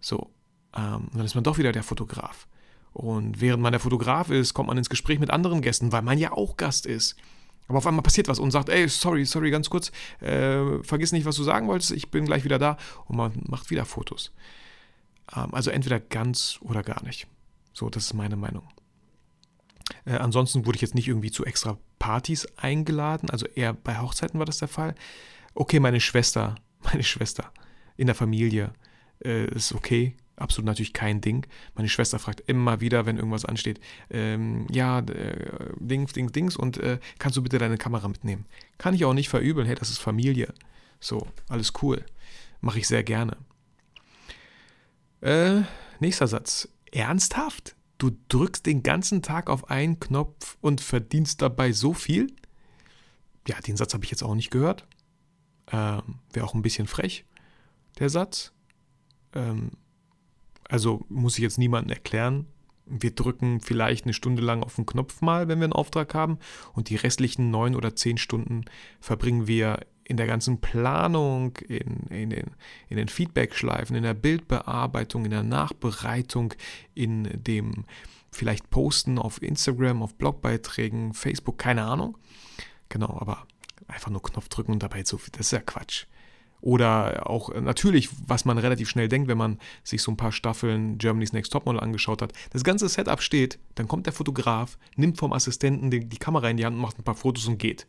[0.00, 0.32] So,
[0.76, 2.48] ähm, dann ist man doch wieder der Fotograf.
[2.94, 6.16] Und während man der Fotograf ist, kommt man ins Gespräch mit anderen Gästen, weil man
[6.16, 7.16] ja auch Gast ist.
[7.66, 11.26] Aber auf einmal passiert was und sagt, ey, sorry, sorry, ganz kurz, äh, vergiss nicht,
[11.26, 12.76] was du sagen wolltest, ich bin gleich wieder da.
[13.06, 14.32] Und man macht wieder Fotos.
[15.34, 17.26] Ähm, also entweder ganz oder gar nicht.
[17.72, 18.68] So, das ist meine Meinung.
[20.04, 24.38] Äh, ansonsten wurde ich jetzt nicht irgendwie zu extra Partys eingeladen, also eher bei Hochzeiten
[24.38, 24.94] war das der Fall.
[25.54, 27.52] Okay, meine Schwester, meine Schwester
[27.96, 28.72] in der Familie
[29.24, 31.46] äh, ist okay, Absolut natürlich kein Ding.
[31.74, 36.78] Meine Schwester fragt immer wieder, wenn irgendwas ansteht, ähm, ja, äh, Dings, Dings, Dings und
[36.78, 38.44] äh, kannst du bitte deine Kamera mitnehmen?
[38.76, 40.52] Kann ich auch nicht verübeln, hey, das ist Familie.
[40.98, 42.04] So, alles cool.
[42.60, 43.36] Mache ich sehr gerne.
[45.20, 45.62] Äh,
[46.00, 46.68] nächster Satz.
[46.90, 47.76] Ernsthaft?
[47.98, 52.34] Du drückst den ganzen Tag auf einen Knopf und verdienst dabei so viel?
[53.46, 54.86] Ja, den Satz habe ich jetzt auch nicht gehört.
[55.70, 57.24] Ähm, Wäre auch ein bisschen frech,
[57.98, 58.52] der Satz.
[59.32, 59.70] Ähm,
[60.68, 62.46] also muss ich jetzt niemandem erklären.
[62.86, 66.38] Wir drücken vielleicht eine Stunde lang auf den Knopf mal, wenn wir einen Auftrag haben,
[66.74, 68.64] und die restlichen neun oder zehn Stunden
[69.00, 72.50] verbringen wir in der ganzen Planung, in, in den,
[72.88, 76.52] in den Feedback-Schleifen, in der Bildbearbeitung, in der Nachbereitung,
[76.94, 77.84] in dem
[78.30, 82.18] vielleicht Posten auf Instagram, auf Blogbeiträgen, Facebook, keine Ahnung.
[82.90, 83.46] Genau, aber
[83.88, 86.04] einfach nur Knopf drücken und dabei so, das ist ja Quatsch.
[86.64, 90.32] Oder auch äh, natürlich, was man relativ schnell denkt, wenn man sich so ein paar
[90.32, 92.32] Staffeln Germany's Next Topmodel angeschaut hat.
[92.52, 96.56] Das ganze Setup steht, dann kommt der Fotograf, nimmt vom Assistenten die, die Kamera in
[96.56, 97.86] die Hand, macht ein paar Fotos und geht.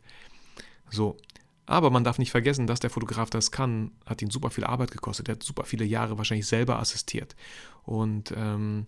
[0.90, 1.16] So.
[1.64, 4.90] Aber man darf nicht vergessen, dass der Fotograf das kann, hat ihn super viel Arbeit
[4.90, 5.30] gekostet.
[5.30, 7.34] Er hat super viele Jahre wahrscheinlich selber assistiert.
[7.84, 8.84] Und ähm,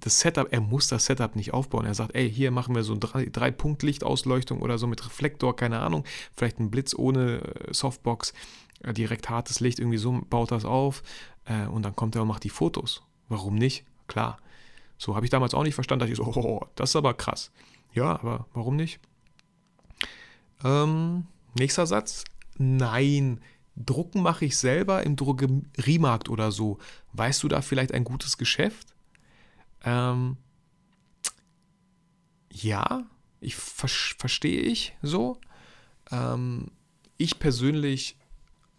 [0.00, 1.84] das Setup, er muss das Setup nicht aufbauen.
[1.84, 5.56] Er sagt, ey, hier machen wir so drei, drei Punkt Lichtausleuchtung oder so mit Reflektor,
[5.56, 6.04] keine Ahnung,
[6.36, 8.32] vielleicht ein Blitz ohne äh, Softbox.
[8.80, 11.02] Äh, direkt hartes Licht, irgendwie so baut das auf
[11.44, 13.02] äh, und dann kommt er und macht die Fotos.
[13.28, 13.84] Warum nicht?
[14.06, 14.38] Klar.
[14.96, 17.50] So habe ich damals auch nicht verstanden, dass ich so, oh, das ist aber krass.
[17.92, 19.00] Ja, aber warum nicht?
[20.64, 22.24] Ähm, nächster Satz.
[22.56, 23.40] Nein,
[23.76, 26.78] Drucken mache ich selber im Drogeriemarkt oder so.
[27.12, 28.94] Weißt du da vielleicht ein gutes Geschäft?
[29.84, 30.36] Ähm,
[32.52, 33.06] ja,
[33.40, 35.38] ich ver verstehe ich so.
[36.10, 36.72] Ähm,
[37.16, 38.16] ich persönlich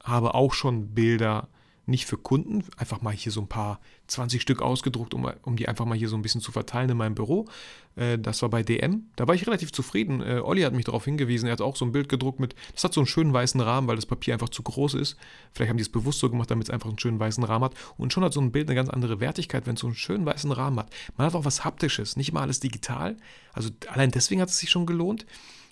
[0.04, 1.48] habe auch schon Bilder
[1.90, 5.68] nicht für Kunden, einfach mal hier so ein paar 20 Stück ausgedruckt, um, um die
[5.68, 7.48] einfach mal hier so ein bisschen zu verteilen in meinem Büro.
[7.96, 9.10] Äh, das war bei DM.
[9.16, 10.22] Da war ich relativ zufrieden.
[10.22, 11.48] Äh, Olli hat mich darauf hingewiesen.
[11.48, 13.88] Er hat auch so ein Bild gedruckt mit, das hat so einen schönen weißen Rahmen,
[13.88, 15.18] weil das Papier einfach zu groß ist.
[15.52, 17.74] Vielleicht haben die es bewusst so gemacht, damit es einfach einen schönen weißen Rahmen hat.
[17.98, 20.26] Und schon hat so ein Bild eine ganz andere Wertigkeit, wenn es so einen schönen
[20.26, 20.92] weißen Rahmen hat.
[21.18, 23.18] Man hat auch was Haptisches, nicht immer alles digital.
[23.54, 25.26] Also allein deswegen hat es sich schon gelohnt.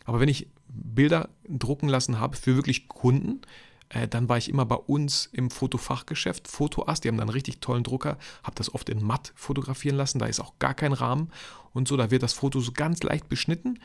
[0.05, 3.41] Aber wenn ich Bilder drucken lassen habe für wirklich Kunden,
[3.89, 7.61] äh, dann war ich immer bei uns im Fotofachgeschäft, Fotoast, die haben da einen richtig
[7.61, 11.31] tollen Drucker, habe das oft in matt fotografieren lassen, da ist auch gar kein Rahmen.
[11.73, 13.79] Und so, da wird das Foto so ganz leicht beschnitten.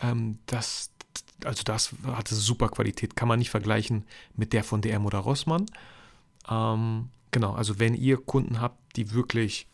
[0.00, 0.90] Ähm, das,
[1.44, 4.04] also das hatte super Qualität, kann man nicht vergleichen
[4.36, 5.66] mit der von DM oder Rossmann.
[6.48, 9.66] Ähm, genau, also wenn ihr Kunden habt, die wirklich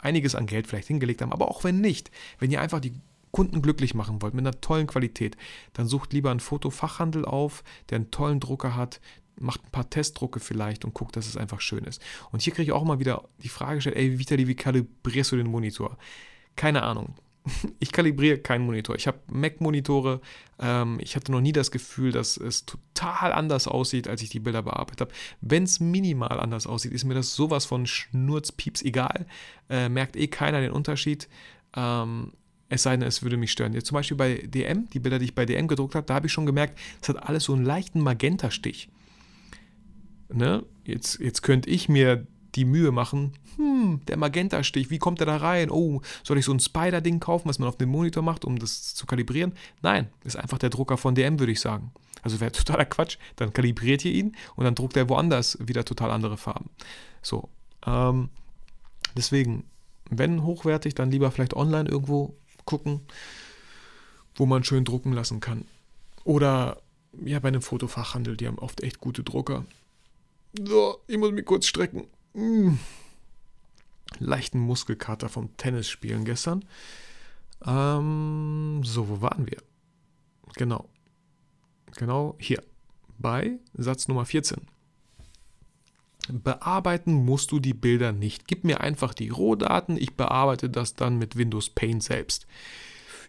[0.00, 2.92] einiges an Geld vielleicht hingelegt haben, aber auch wenn nicht, wenn ihr einfach die
[3.36, 5.36] Kunden glücklich machen wollt mit einer tollen Qualität,
[5.74, 8.98] dann sucht lieber einen Fotofachhandel auf, der einen tollen Drucker hat,
[9.38, 12.00] macht ein paar Testdrucke vielleicht und guckt, dass es einfach schön ist.
[12.32, 15.36] Und hier kriege ich auch mal wieder die Frage gestellt, ey Vitali, wie kalibrierst du
[15.36, 15.98] den Monitor?
[16.56, 17.14] Keine Ahnung.
[17.78, 18.96] Ich kalibriere keinen Monitor.
[18.96, 20.22] Ich habe Mac-Monitore.
[20.58, 24.40] Ähm, ich hatte noch nie das Gefühl, dass es total anders aussieht, als ich die
[24.40, 25.12] Bilder bearbeitet habe.
[25.42, 29.26] Wenn es minimal anders aussieht, ist mir das sowas von Schnurzpieps egal.
[29.68, 31.28] Äh, merkt eh keiner den Unterschied.
[31.76, 32.32] Ähm,
[32.68, 33.72] es sei denn, es würde mich stören.
[33.72, 36.26] Jetzt zum Beispiel bei DM, die Bilder, die ich bei DM gedruckt habe, da habe
[36.26, 38.88] ich schon gemerkt, es hat alles so einen leichten Magenta-Stich.
[40.32, 40.64] Ne?
[40.84, 42.26] Jetzt, jetzt könnte ich mir
[42.56, 45.70] die Mühe machen, hm, der Magenta-Stich, wie kommt der da rein?
[45.70, 48.94] Oh, soll ich so ein Spider-Ding kaufen, was man auf dem Monitor macht, um das
[48.94, 49.52] zu kalibrieren?
[49.82, 51.92] Nein, ist einfach der Drucker von DM, würde ich sagen.
[52.22, 53.18] Also wäre totaler Quatsch.
[53.36, 56.70] Dann kalibriert ihr ihn und dann druckt er woanders wieder total andere Farben.
[57.22, 57.48] So,
[57.86, 58.30] ähm,
[59.16, 59.64] deswegen,
[60.10, 63.00] wenn hochwertig, dann lieber vielleicht online irgendwo gucken,
[64.34, 65.64] wo man schön drucken lassen kann.
[66.24, 66.82] Oder
[67.24, 69.64] ja, bei einem Fotofachhandel, die haben oft echt gute Drucker.
[70.58, 72.06] So, ich muss mich kurz strecken.
[72.34, 72.78] Hm.
[74.18, 76.64] Leichten Muskelkater vom Tennisspielen gestern.
[77.64, 79.58] Ähm, so, wo waren wir?
[80.56, 80.88] Genau.
[81.96, 82.62] Genau hier.
[83.18, 84.58] Bei Satz Nummer 14.
[86.28, 88.46] Bearbeiten musst du die Bilder nicht.
[88.46, 92.46] Gib mir einfach die Rohdaten, ich bearbeite das dann mit Windows Paint selbst.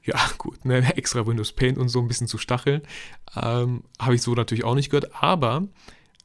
[0.03, 2.81] Ja, gut, ne, extra Windows Paint und so ein bisschen zu stacheln,
[3.35, 5.11] ähm, habe ich so natürlich auch nicht gehört.
[5.21, 5.67] Aber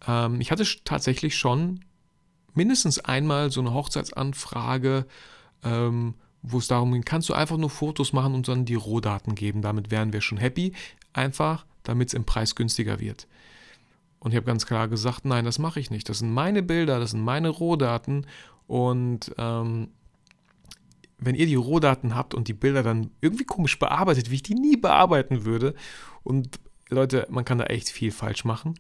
[0.07, 1.81] ähm, ich hatte tatsächlich schon
[2.55, 5.07] mindestens einmal so eine Hochzeitsanfrage,
[5.65, 9.35] ähm, wo es darum ging, kannst du einfach nur Fotos machen und dann die Rohdaten
[9.35, 9.63] geben.
[9.63, 10.73] Damit wären wir schon happy,
[11.13, 13.27] einfach damit es im Preis günstiger wird.
[14.23, 16.09] Und ich habe ganz klar gesagt, nein, das mache ich nicht.
[16.09, 18.25] Das sind meine Bilder, das sind meine Rohdaten.
[18.69, 19.89] Und ähm,
[21.19, 24.55] wenn ihr die Rohdaten habt und die Bilder dann irgendwie komisch bearbeitet, wie ich die
[24.55, 25.75] nie bearbeiten würde,
[26.23, 28.79] und Leute, man kann da echt viel falsch machen,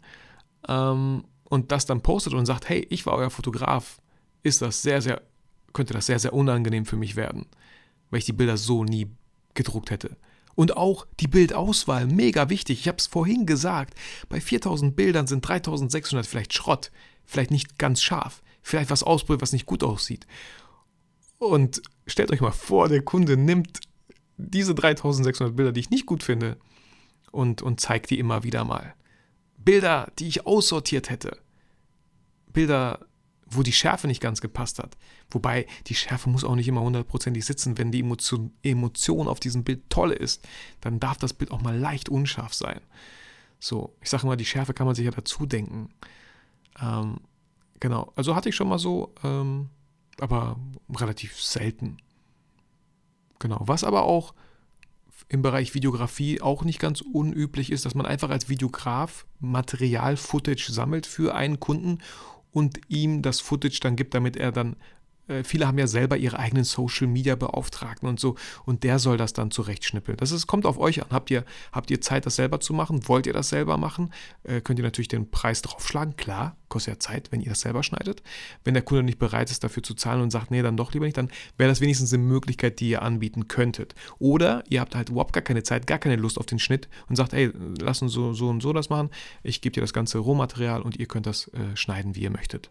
[0.69, 4.01] ähm, und das dann postet und sagt, hey, ich war euer Fotograf,
[4.45, 5.23] ist das sehr, sehr,
[5.73, 7.47] könnte das sehr, sehr unangenehm für mich werden,
[8.11, 9.11] weil ich die Bilder so nie
[9.55, 10.17] gedruckt hätte.
[10.55, 12.81] Und auch die Bildauswahl, mega wichtig.
[12.81, 13.95] Ich habe es vorhin gesagt,
[14.29, 16.91] bei 4000 Bildern sind 3600 vielleicht Schrott,
[17.25, 20.27] vielleicht nicht ganz scharf, vielleicht was ausbrüht, was nicht gut aussieht.
[21.39, 23.81] Und stellt euch mal vor, der Kunde nimmt
[24.37, 26.59] diese 3600 Bilder, die ich nicht gut finde,
[27.31, 28.95] und, und zeigt die immer wieder mal.
[29.57, 31.39] Bilder, die ich aussortiert hätte.
[32.53, 33.01] Bilder,
[33.55, 34.97] wo die Schärfe nicht ganz gepasst hat.
[35.31, 37.79] Wobei die Schärfe muss auch nicht immer hundertprozentig sitzen.
[37.79, 40.47] Wenn die Emotion, Emotion auf diesem Bild toll ist,
[40.81, 42.81] dann darf das Bild auch mal leicht unscharf sein.
[43.59, 45.91] So, ich sage mal, die Schärfe kann man sich ja dazu denken.
[46.81, 47.21] Ähm,
[47.81, 49.69] genau, also hatte ich schon mal so, ähm,
[50.21, 50.57] aber
[50.95, 51.99] relativ selten.
[53.39, 54.35] Genau, was aber auch
[55.29, 60.71] im Bereich Videografie auch nicht ganz unüblich ist, dass man einfach als Videograf Material, Footage
[60.71, 61.99] sammelt für einen Kunden
[62.53, 64.77] und ihm das Footage dann gibt, damit er dann
[65.33, 69.17] äh, viele haben ja selber ihre eigenen Social Media Beauftragten und so und der soll
[69.17, 70.17] das dann zurechtschnippeln.
[70.19, 71.09] Das ist, kommt auf euch an.
[71.11, 73.09] Habt ihr, habt ihr Zeit, das selber zu machen?
[73.09, 74.13] Wollt ihr das selber machen?
[74.45, 76.17] Äh, könnt ihr natürlich den Preis draufschlagen.
[76.17, 78.23] Klar, kostet ja Zeit, wenn ihr das selber schneidet.
[78.65, 81.07] Wenn der Kunde nicht bereit ist, dafür zu zahlen und sagt, nee, dann doch lieber
[81.07, 83.95] nicht, dann wäre das wenigstens eine Möglichkeit, die ihr anbieten könntet.
[84.19, 87.17] Oder ihr habt halt überhaupt gar keine Zeit, gar keine Lust auf den Schnitt und
[87.17, 89.11] sagt, hey, lass uns so, so und so das machen.
[89.43, 92.71] Ich gebe dir das ganze Rohmaterial und ihr könnt das äh, schneiden, wie ihr möchtet.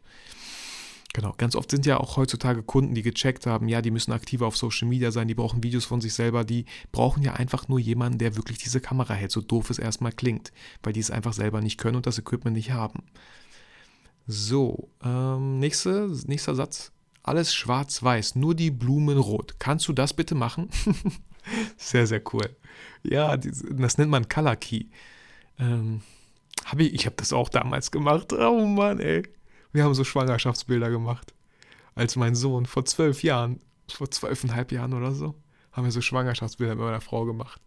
[1.13, 4.47] Genau, ganz oft sind ja auch heutzutage Kunden, die gecheckt haben, ja, die müssen aktiver
[4.47, 7.79] auf Social Media sein, die brauchen Videos von sich selber, die brauchen ja einfach nur
[7.79, 11.33] jemanden, der wirklich diese Kamera hält, so doof es erstmal klingt, weil die es einfach
[11.33, 13.03] selber nicht können und das Equipment nicht haben.
[14.25, 16.93] So, ähm, nächste, nächster Satz.
[17.23, 19.55] Alles schwarz-weiß, nur die Blumen rot.
[19.59, 20.69] Kannst du das bitte machen?
[21.77, 22.55] sehr, sehr cool.
[23.03, 24.85] Ja, das nennt man Color Key.
[25.59, 26.01] Ähm,
[26.65, 28.33] hab ich ich habe das auch damals gemacht.
[28.33, 29.23] Oh Mann, ey.
[29.71, 31.33] Wir haben so Schwangerschaftsbilder gemacht.
[31.95, 35.35] Als mein Sohn vor zwölf Jahren, vor zwölfeinhalb Jahren oder so,
[35.71, 37.61] haben wir so Schwangerschaftsbilder mit meiner Frau gemacht.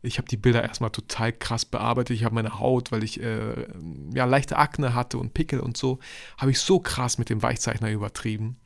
[0.00, 2.16] Ich habe die Bilder erstmal total krass bearbeitet.
[2.16, 3.66] Ich habe meine Haut, weil ich äh,
[4.14, 5.98] ja, leichte Akne hatte und Pickel und so,
[6.36, 8.56] habe ich so krass mit dem Weichzeichner übertrieben.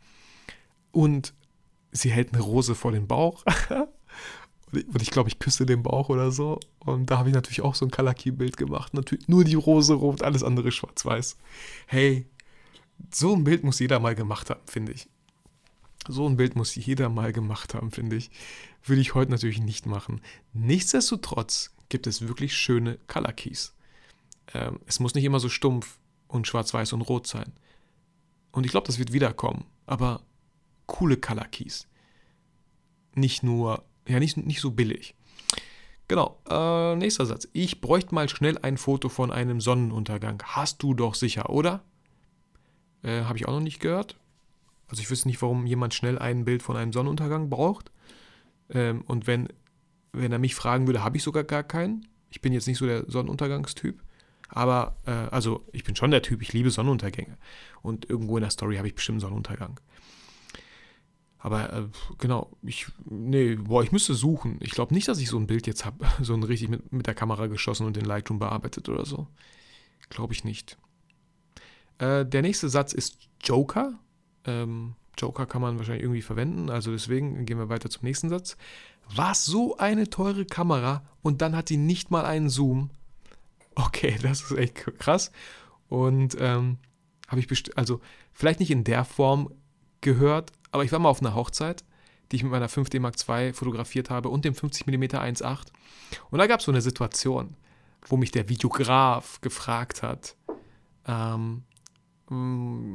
[0.91, 1.33] Und
[1.91, 3.45] sie hält eine Rose vor den Bauch.
[4.73, 6.61] und ich glaube, ich küsse den Bauch oder so.
[6.81, 8.93] Und da habe ich natürlich auch so ein Kalaki-Bild gemacht.
[8.93, 11.39] Natürlich nur die Rose rot, alles andere schwarz-weiß.
[11.87, 12.27] Hey,
[13.12, 15.09] so ein Bild muss jeder mal gemacht haben, finde ich.
[16.09, 18.31] So ein Bild muss jeder mal gemacht haben, finde ich.
[18.85, 20.20] Würde ich heute natürlich nicht machen.
[20.52, 23.74] Nichtsdestotrotz gibt es wirklich schöne Color Keys.
[24.55, 27.52] Ähm, es muss nicht immer so stumpf und schwarz-weiß und rot sein.
[28.50, 29.64] Und ich glaube, das wird wiederkommen.
[29.87, 30.22] Aber
[30.87, 31.87] coole Color Keys.
[33.14, 35.14] Nicht nur, ja, nicht, nicht so billig.
[36.09, 37.48] Genau, äh, nächster Satz.
[37.52, 40.42] Ich bräuchte mal schnell ein Foto von einem Sonnenuntergang.
[40.44, 41.85] Hast du doch sicher, oder?
[43.03, 44.17] Äh, Habe ich auch noch nicht gehört.
[44.88, 47.91] Also ich wüsste nicht, warum jemand schnell ein Bild von einem Sonnenuntergang braucht.
[48.71, 49.49] Ähm, und wenn,
[50.12, 52.07] wenn er mich fragen würde, habe ich sogar gar keinen.
[52.31, 54.03] Ich bin jetzt nicht so der Sonnenuntergangstyp.
[54.49, 57.38] Aber, äh, also ich bin schon der Typ, ich liebe Sonnenuntergänge.
[57.81, 59.81] Und irgendwo in der Story habe ich bestimmt Sonnenuntergang.
[61.38, 61.88] Aber äh,
[62.19, 64.59] genau, ich, nee, boah, ich müsste suchen.
[64.61, 67.07] Ich glaube nicht, dass ich so ein Bild jetzt habe, so ein richtig mit, mit
[67.07, 69.27] der Kamera geschossen und den Lightroom bearbeitet oder so.
[70.09, 70.79] Glaube ich nicht.
[72.03, 73.93] Äh, der nächste Satz ist Joker.
[74.45, 78.57] Ähm, Joker kann man wahrscheinlich irgendwie verwenden, also deswegen gehen wir weiter zum nächsten Satz.
[79.15, 82.91] Was so eine teure Kamera und dann hat die nicht mal einen Zoom.
[83.77, 85.31] Okay, das ist echt krass.
[85.88, 86.79] Und ähm,
[87.29, 88.01] habe ich also
[88.33, 89.55] vielleicht nicht in der Form
[90.01, 91.85] gehört, aber ich war mal auf einer Hochzeit,
[92.31, 95.67] die ich mit meiner 5D Mark II fotografiert habe und dem 50mm 1.8.
[96.31, 97.55] Und da gab es so eine Situation,
[98.07, 100.37] wo mich der Videograf gefragt hat,
[101.07, 101.62] ähm, hm,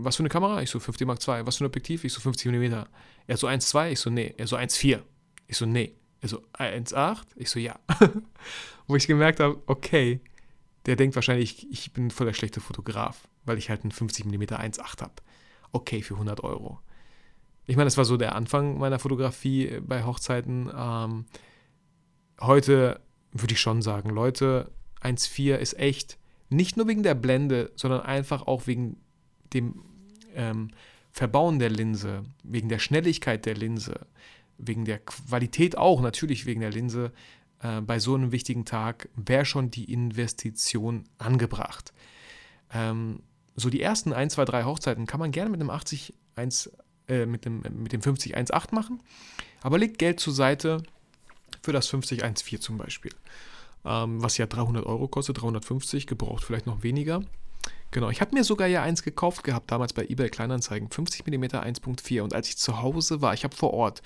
[0.04, 0.62] was für eine Kamera?
[0.62, 1.46] Ich so 5D Mark II.
[1.46, 2.04] Was für ein Objektiv?
[2.04, 2.86] Ich so 50 mm.
[3.28, 3.92] Er so 1,2?
[3.92, 4.34] Ich so nee.
[4.38, 5.02] Er so 1,4.
[5.48, 5.96] Ich so nee.
[6.22, 7.24] Er so 1,8?
[7.36, 7.80] Ich so ja.
[8.88, 10.22] Wo ich gemerkt habe, okay,
[10.86, 14.44] der denkt wahrscheinlich, ich bin voll der schlechte Fotograf, weil ich halt einen 50 mm
[14.44, 15.14] 1,8 habe.
[15.72, 16.80] Okay, für 100 Euro.
[17.66, 20.72] Ich meine, das war so der Anfang meiner Fotografie bei Hochzeiten.
[20.74, 21.26] Ähm,
[22.40, 23.02] heute
[23.34, 24.72] würde ich schon sagen, Leute,
[25.02, 26.18] 1,4 ist echt
[26.50, 29.02] nicht nur wegen der Blende, sondern einfach auch wegen
[29.54, 29.84] dem
[30.36, 30.70] ähm,
[31.12, 34.06] Verbauen der Linse, wegen der Schnelligkeit der Linse,
[34.58, 37.12] wegen der Qualität auch, natürlich wegen der Linse,
[37.62, 41.94] äh, bei so einem wichtigen Tag wäre schon die Investition angebracht.
[42.72, 43.22] Ähm,
[43.56, 46.72] so die ersten 1, 2, 3 Hochzeiten kann man gerne mit dem 80 1,
[47.08, 49.02] äh, mit dem, mit dem 50 1.8 machen,
[49.62, 50.84] aber legt Geld zur Seite
[51.64, 53.12] für das 50 1.4 zum Beispiel,
[53.86, 57.24] ähm, was ja 300 Euro kostet, 350, gebraucht vielleicht noch weniger
[57.98, 61.46] Genau, ich habe mir sogar ja eins gekauft gehabt, damals bei eBay Kleinanzeigen, 50 mm
[61.46, 62.22] 1.4.
[62.22, 64.04] Und als ich zu Hause war, ich habe vor Ort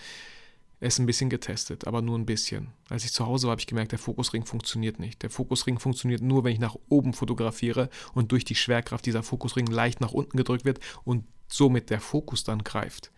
[0.79, 2.69] es ein bisschen getestet, aber nur ein bisschen.
[2.87, 5.21] Als ich zu Hause war, habe ich gemerkt, der Fokusring funktioniert nicht.
[5.23, 9.67] Der Fokusring funktioniert nur, wenn ich nach oben fotografiere und durch die Schwerkraft dieser Fokusring
[9.67, 13.11] leicht nach unten gedrückt wird und somit der Fokus dann greift.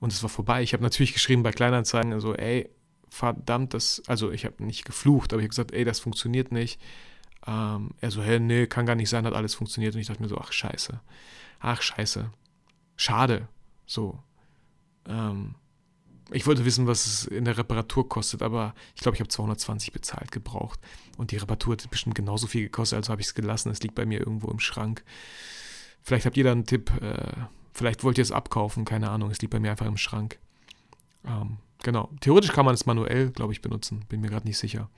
[0.00, 0.64] Und es war vorbei.
[0.64, 2.68] Ich habe natürlich geschrieben bei Kleinanzeigen, also ey,
[3.10, 6.80] verdammt, das, also ich habe nicht geflucht, aber ich habe gesagt, ey, das funktioniert nicht.
[7.46, 9.94] Ähm, er so, hä, nee, kann gar nicht sein, hat alles funktioniert.
[9.94, 11.00] Und ich dachte mir so, ach scheiße.
[11.60, 12.30] Ach scheiße.
[12.96, 13.48] Schade.
[13.86, 14.18] So.
[15.06, 15.54] Ähm,
[16.30, 19.92] ich wollte wissen, was es in der Reparatur kostet, aber ich glaube, ich habe 220
[19.92, 20.78] bezahlt gebraucht.
[21.16, 23.70] Und die Reparatur hat bestimmt genauso viel gekostet, also habe ich es gelassen.
[23.70, 25.04] Es liegt bei mir irgendwo im Schrank.
[26.02, 26.90] Vielleicht habt ihr da einen Tipp.
[27.00, 27.32] Äh,
[27.72, 29.30] vielleicht wollt ihr es abkaufen, keine Ahnung.
[29.30, 30.38] Es liegt bei mir einfach im Schrank.
[31.24, 32.10] Ähm, genau.
[32.20, 34.04] Theoretisch kann man es manuell, glaube ich, benutzen.
[34.08, 34.90] Bin mir gerade nicht sicher.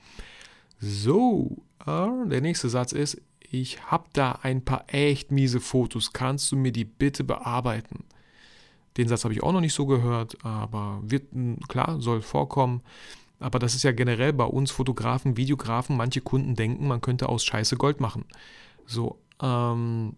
[0.81, 6.11] So, äh, der nächste Satz ist, ich habe da ein paar echt miese Fotos.
[6.11, 8.05] Kannst du mir die bitte bearbeiten?
[8.97, 11.27] Den Satz habe ich auch noch nicht so gehört, aber wird,
[11.67, 12.81] klar, soll vorkommen.
[13.39, 15.97] Aber das ist ja generell bei uns Fotografen, Videografen.
[15.97, 18.25] Manche Kunden denken, man könnte aus Scheiße Gold machen.
[18.85, 20.15] So, ähm,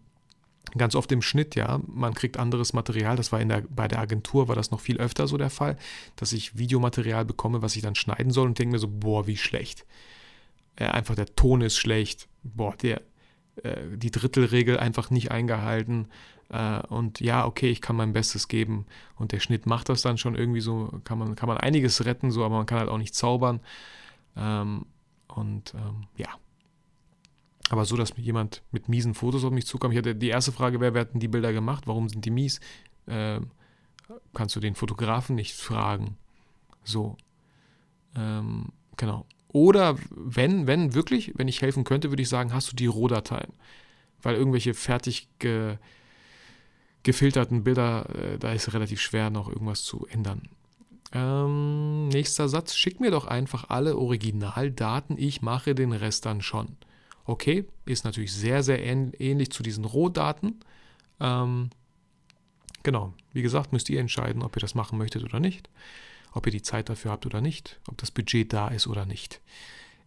[0.76, 3.16] ganz oft im Schnitt, ja, man kriegt anderes Material.
[3.16, 5.76] Das war in der, bei der Agentur war das noch viel öfter so der Fall,
[6.16, 9.36] dass ich Videomaterial bekomme, was ich dann schneiden soll und denke mir so, boah, wie
[9.36, 9.84] schlecht.
[10.76, 12.28] Äh, einfach der Ton ist schlecht.
[12.42, 13.02] Boah, der,
[13.62, 16.08] äh, die Drittelregel einfach nicht eingehalten.
[16.50, 18.86] Äh, und ja, okay, ich kann mein Bestes geben.
[19.16, 22.30] Und der Schnitt macht das dann schon irgendwie so, kann man, kann man einiges retten,
[22.30, 23.60] so, aber man kann halt auch nicht zaubern.
[24.36, 24.86] Ähm,
[25.28, 26.28] und ähm, ja.
[27.70, 29.94] Aber so, dass jemand mit miesen Fotos auf mich zukommt.
[29.94, 31.86] Ich hatte die erste Frage, wer, wer hat denn die Bilder gemacht?
[31.86, 32.60] Warum sind die mies?
[33.08, 33.50] Ähm,
[34.34, 36.16] kannst du den Fotografen nicht fragen.
[36.84, 37.16] So.
[38.16, 39.26] Ähm, genau.
[39.54, 43.52] Oder wenn, wenn wirklich, wenn ich helfen könnte, würde ich sagen, hast du die Rohdateien?
[44.20, 45.76] Weil irgendwelche fertig ge,
[47.04, 50.42] gefilterten Bilder, äh, da ist relativ schwer noch irgendwas zu ändern.
[51.12, 56.76] Ähm, nächster Satz, schick mir doch einfach alle Originaldaten, ich mache den Rest dann schon.
[57.24, 60.58] Okay, ist natürlich sehr, sehr ähnlich zu diesen Rohdaten.
[61.20, 61.70] Ähm,
[62.82, 65.68] genau, wie gesagt, müsst ihr entscheiden, ob ihr das machen möchtet oder nicht
[66.34, 69.40] ob ihr die Zeit dafür habt oder nicht, ob das Budget da ist oder nicht.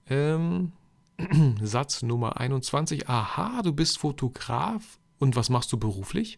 [0.09, 0.73] Ähm,
[1.61, 3.09] Satz Nummer 21.
[3.09, 6.37] Aha, du bist Fotograf und was machst du beruflich?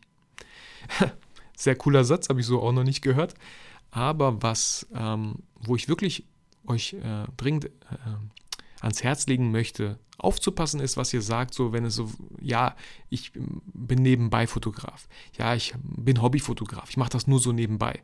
[1.58, 3.34] Sehr cooler Satz, habe ich so auch noch nicht gehört.
[3.92, 6.26] Aber was, ähm, wo ich wirklich
[6.68, 7.70] euch äh, dringend äh,
[8.82, 12.10] ans Herz legen möchte, aufzupassen ist, was ihr sagt, so wenn es so,
[12.42, 12.76] ja,
[13.10, 15.08] ich bin nebenbei Fotograf,
[15.38, 18.02] ja, ich bin Hobbyfotograf, ich mache das nur so nebenbei.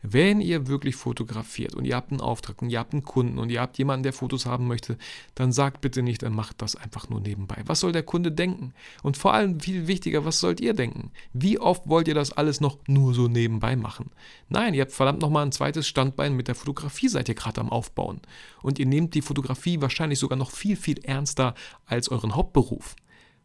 [0.00, 3.50] Wenn ihr wirklich fotografiert und ihr habt einen Auftrag und ihr habt einen Kunden und
[3.50, 4.96] ihr habt jemanden, der Fotos haben möchte,
[5.34, 7.62] dann sagt bitte nicht, er macht das einfach nur nebenbei.
[7.66, 8.74] Was soll der Kunde denken?
[9.02, 11.10] Und vor allem viel wichtiger, was sollt ihr denken?
[11.32, 14.10] Wie oft wollt ihr das alles noch nur so nebenbei machen?
[14.48, 17.70] Nein, ihr habt verdammt nochmal ein zweites Standbein mit der Fotografie seid ihr gerade am
[17.70, 18.20] Aufbauen.
[18.62, 21.54] Und ihr nehmt die Fotografie wahrscheinlich sogar noch viel, viel ernster
[21.86, 22.96] als euren Hauptberuf,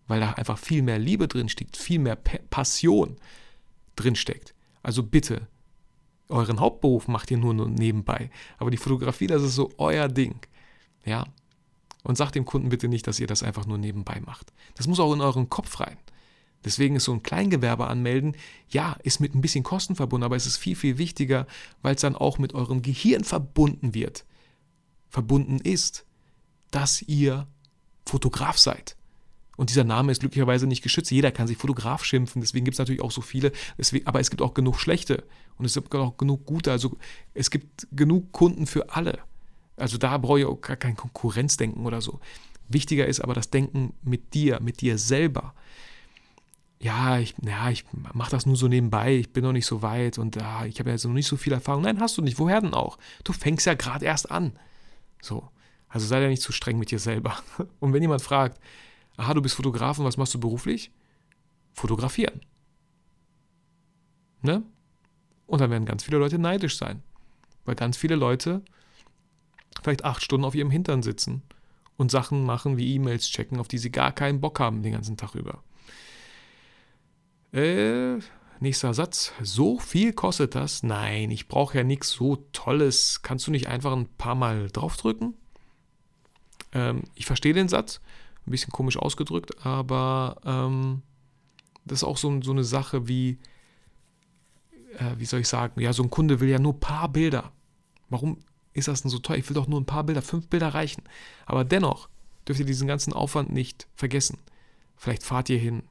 [0.07, 3.17] weil da einfach viel mehr Liebe drin steckt, viel mehr Passion
[3.95, 4.53] drin steckt.
[4.81, 5.47] Also bitte,
[6.29, 10.35] euren Hauptberuf macht ihr nur nebenbei, aber die Fotografie, das ist so euer Ding.
[11.05, 11.25] Ja?
[12.03, 14.51] Und sagt dem Kunden bitte nicht, dass ihr das einfach nur nebenbei macht.
[14.75, 15.97] Das muss auch in euren Kopf rein.
[16.65, 18.35] Deswegen ist so ein Kleingewerbe anmelden,
[18.69, 21.45] ja, ist mit ein bisschen Kosten verbunden, aber es ist viel, viel wichtiger,
[21.81, 24.25] weil es dann auch mit eurem Gehirn verbunden wird,
[25.09, 26.05] verbunden ist,
[26.71, 27.47] dass ihr
[28.05, 28.95] Fotograf seid.
[29.55, 31.11] Und dieser Name ist glücklicherweise nicht geschützt.
[31.11, 33.51] Jeder kann sich Fotograf schimpfen, deswegen gibt es natürlich auch so viele.
[33.77, 35.23] Deswegen, aber es gibt auch genug schlechte
[35.57, 36.71] und es gibt auch genug gute.
[36.71, 36.97] Also
[37.33, 39.19] es gibt genug Kunden für alle.
[39.77, 42.19] Also da brauche ich auch gar kein Konkurrenzdenken oder so.
[42.67, 45.53] Wichtiger ist aber das Denken mit dir, mit dir selber.
[46.79, 50.17] Ja, ich, ja, ich mache das nur so nebenbei, ich bin noch nicht so weit
[50.17, 51.83] und ah, ich habe ja jetzt noch nicht so viel Erfahrung.
[51.83, 52.39] Nein, hast du nicht.
[52.39, 52.97] Woher denn auch?
[53.23, 54.53] Du fängst ja gerade erst an.
[55.21, 55.49] So.
[55.93, 57.37] Also sei da nicht zu streng mit dir selber.
[57.79, 58.59] Und wenn jemand fragt,
[59.15, 60.91] aha, du bist Fotograf und was machst du beruflich?
[61.71, 62.41] Fotografieren.
[64.41, 64.63] Ne?
[65.45, 67.03] Und dann werden ganz viele Leute neidisch sein.
[67.63, 68.63] Weil ganz viele Leute
[69.83, 71.43] vielleicht acht Stunden auf ihrem Hintern sitzen
[71.95, 75.15] und Sachen machen wie E-Mails checken, auf die sie gar keinen Bock haben den ganzen
[75.15, 75.63] Tag über.
[77.53, 78.17] Äh,
[78.59, 79.31] nächster Satz.
[79.43, 80.81] So viel kostet das?
[80.81, 83.21] Nein, ich brauche ja nichts so Tolles.
[83.21, 85.35] Kannst du nicht einfach ein paar Mal draufdrücken?
[86.73, 88.01] Ähm, ich verstehe den Satz,
[88.45, 91.01] ein bisschen komisch ausgedrückt, aber ähm,
[91.85, 93.39] das ist auch so, so eine Sache wie,
[94.97, 97.51] äh, wie soll ich sagen, ja, so ein Kunde will ja nur ein paar Bilder.
[98.09, 98.39] Warum
[98.73, 99.37] ist das denn so teuer?
[99.37, 101.03] Ich will doch nur ein paar Bilder, fünf Bilder reichen.
[101.45, 102.09] Aber dennoch
[102.47, 104.39] dürft ihr diesen ganzen Aufwand nicht vergessen.
[104.95, 105.83] Vielleicht fahrt ihr hin,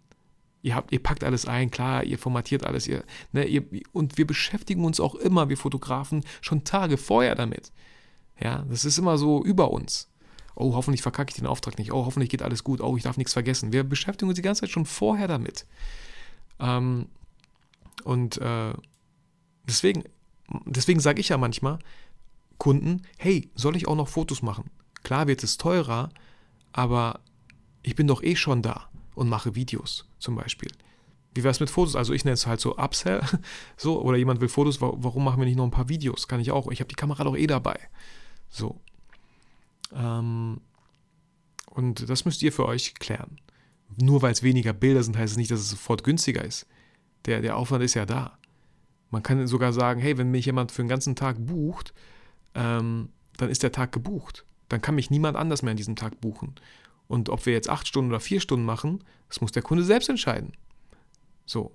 [0.62, 3.02] Ihr, habt, ihr packt alles ein, klar, ihr formatiert alles, ihr,
[3.32, 7.72] ne, ihr, und wir beschäftigen uns auch immer, wir Fotografen, schon Tage vorher damit.
[8.40, 10.08] Ja, das ist immer so über uns.
[10.54, 11.92] Oh, hoffentlich verkacke ich den Auftrag nicht.
[11.92, 12.80] Oh, hoffentlich geht alles gut.
[12.80, 13.72] Oh, ich darf nichts vergessen.
[13.72, 15.66] Wir beschäftigen uns die ganze Zeit schon vorher damit.
[16.60, 17.06] Ähm,
[18.04, 18.74] und äh,
[19.64, 20.04] deswegen,
[20.66, 21.78] deswegen sage ich ja manchmal
[22.58, 24.70] Kunden, hey, soll ich auch noch Fotos machen?
[25.02, 26.10] Klar wird es teurer,
[26.72, 27.20] aber
[27.82, 30.70] ich bin doch eh schon da und mache Videos zum Beispiel.
[31.34, 31.96] Wie wäre es mit Fotos?
[31.96, 33.22] Also ich nenne es halt so Upsell.
[33.76, 36.28] So, oder jemand will Fotos, warum machen wir nicht noch ein paar Videos?
[36.28, 36.70] Kann ich auch.
[36.70, 37.78] Ich habe die Kamera doch eh dabei.
[38.48, 38.80] So.
[39.94, 40.60] Ähm,
[41.70, 43.38] und das müsst ihr für euch klären.
[44.00, 46.66] Nur weil es weniger Bilder sind, heißt es nicht, dass es sofort günstiger ist.
[47.26, 48.38] Der, der Aufwand ist ja da.
[49.10, 51.92] Man kann sogar sagen, hey, wenn mich jemand für einen ganzen Tag bucht,
[52.54, 54.44] ähm, dann ist der Tag gebucht.
[54.68, 56.54] Dann kann mich niemand anders mehr an diesem Tag buchen.
[57.08, 60.08] Und ob wir jetzt acht Stunden oder vier Stunden machen, das muss der Kunde selbst
[60.08, 60.52] entscheiden.
[61.44, 61.72] So.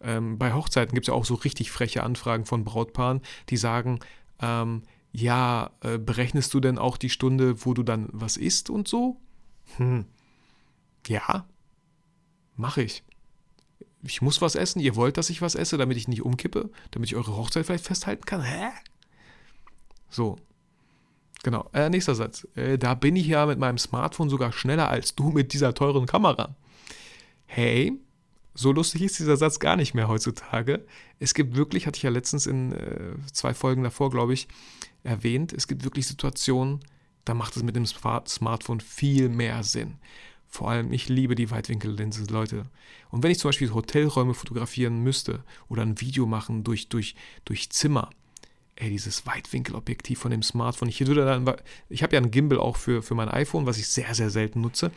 [0.00, 4.00] Ähm, bei Hochzeiten gibt es ja auch so richtig freche Anfragen von Brautpaaren, die sagen,
[4.40, 4.82] ähm,
[5.16, 9.16] ja, äh, berechnest du denn auch die Stunde, wo du dann was isst und so?
[9.76, 10.06] Hm.
[11.06, 11.46] Ja,
[12.56, 13.04] mache ich.
[14.02, 14.80] Ich muss was essen.
[14.80, 17.86] Ihr wollt, dass ich was esse, damit ich nicht umkippe, damit ich eure Hochzeit vielleicht
[17.86, 18.42] festhalten kann.
[18.42, 18.70] Hä?
[20.10, 20.36] So.
[21.44, 21.70] Genau.
[21.72, 22.48] Äh, nächster Satz.
[22.56, 26.06] Äh, da bin ich ja mit meinem Smartphone sogar schneller als du mit dieser teuren
[26.06, 26.56] Kamera.
[27.46, 27.92] Hey,
[28.52, 30.84] so lustig ist dieser Satz gar nicht mehr heutzutage.
[31.20, 34.48] Es gibt wirklich, hatte ich ja letztens in äh, zwei Folgen davor, glaube ich,
[35.04, 36.80] erwähnt, es gibt wirklich Situationen,
[37.24, 39.98] da macht es mit dem Smartphone viel mehr Sinn.
[40.48, 42.66] Vor allem, ich liebe die Weitwinkellinse, Leute.
[43.10, 47.70] Und wenn ich zum Beispiel Hotelräume fotografieren müsste oder ein Video machen durch, durch, durch
[47.70, 48.10] Zimmer,
[48.76, 53.14] ey, dieses Weitwinkelobjektiv von dem Smartphone, ich, ich habe ja einen Gimbal auch für, für
[53.14, 54.92] mein iPhone, was ich sehr, sehr selten nutze.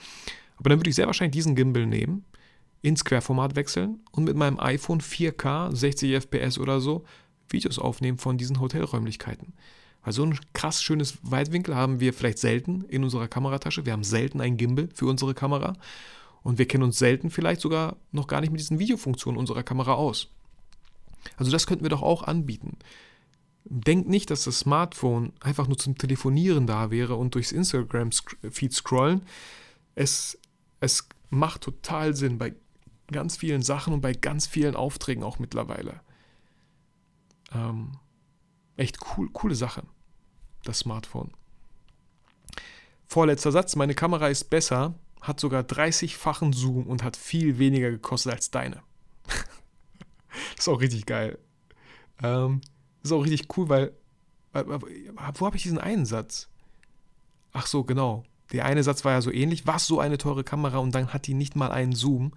[0.58, 2.26] Aber dann würde ich sehr wahrscheinlich diesen Gimbal nehmen,
[2.82, 7.04] ins Querformat wechseln und mit meinem iPhone 4K, 60 FPS oder so,
[7.50, 9.54] Videos aufnehmen von diesen Hotelräumlichkeiten.
[10.08, 13.86] Weil so ein krass schönes Weitwinkel haben wir vielleicht selten in unserer Kameratasche.
[13.86, 15.74] Wir haben selten ein Gimbal für unsere Kamera.
[16.44, 19.96] Und wir kennen uns selten vielleicht sogar noch gar nicht mit diesen Videofunktionen unserer Kamera
[19.96, 20.30] aus.
[21.36, 22.78] Also das könnten wir doch auch anbieten.
[23.66, 29.24] Denkt nicht, dass das Smartphone einfach nur zum Telefonieren da wäre und durchs Instagram-Feed scrollen.
[29.94, 30.40] Es,
[30.80, 32.56] es macht total Sinn bei
[33.12, 36.00] ganz vielen Sachen und bei ganz vielen Aufträgen auch mittlerweile.
[37.54, 37.98] Ähm,
[38.78, 39.84] echt cool, coole Sache
[40.68, 41.32] das Smartphone.
[43.08, 48.34] Vorletzter Satz, meine Kamera ist besser, hat sogar 30-fachen Zoom und hat viel weniger gekostet
[48.34, 48.82] als deine.
[50.58, 51.38] ist auch richtig geil.
[52.22, 52.62] Ähm,
[53.04, 53.94] ist auch richtig cool, weil,
[54.54, 56.50] wo habe ich diesen einen Satz?
[57.54, 58.24] Ach so, genau.
[58.52, 59.68] Der eine Satz war ja so ähnlich.
[59.68, 62.32] Was so eine teure Kamera und dann hat die nicht mal einen Zoom.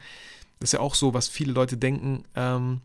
[0.59, 2.25] Das ist ja auch so, was viele Leute denken.
[2.35, 2.81] Ähm,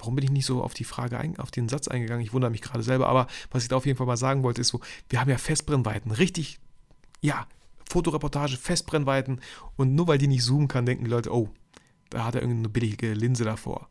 [0.00, 2.24] warum bin ich nicht so auf die Frage, ein, auf den Satz eingegangen?
[2.24, 4.60] Ich wundere mich gerade selber, aber was ich da auf jeden Fall mal sagen wollte,
[4.60, 6.58] ist so, wir haben ja Festbrennweiten, richtig,
[7.20, 7.46] ja,
[7.88, 9.40] Fotoreportage, Festbrennweiten
[9.76, 11.50] und nur weil die nicht zoomen kann, denken die Leute, oh,
[12.08, 13.88] da hat er irgendeine billige Linse davor.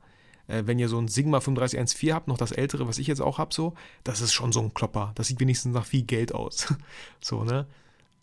[0.47, 3.37] Äh, wenn ihr so ein Sigma 3514 habt, noch das ältere, was ich jetzt auch
[3.37, 5.11] habe, so, das ist schon so ein Klopper.
[5.15, 6.73] Das sieht wenigstens nach viel Geld aus.
[7.21, 7.67] so, ne?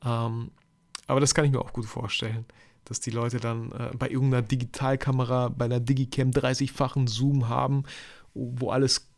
[0.04, 0.50] Ähm,
[1.06, 2.46] aber das kann ich mir auch gut vorstellen
[2.86, 7.84] dass die Leute dann äh, bei irgendeiner Digitalkamera, bei einer Digicam 30-fachen Zoom haben,
[8.32, 9.08] wo alles,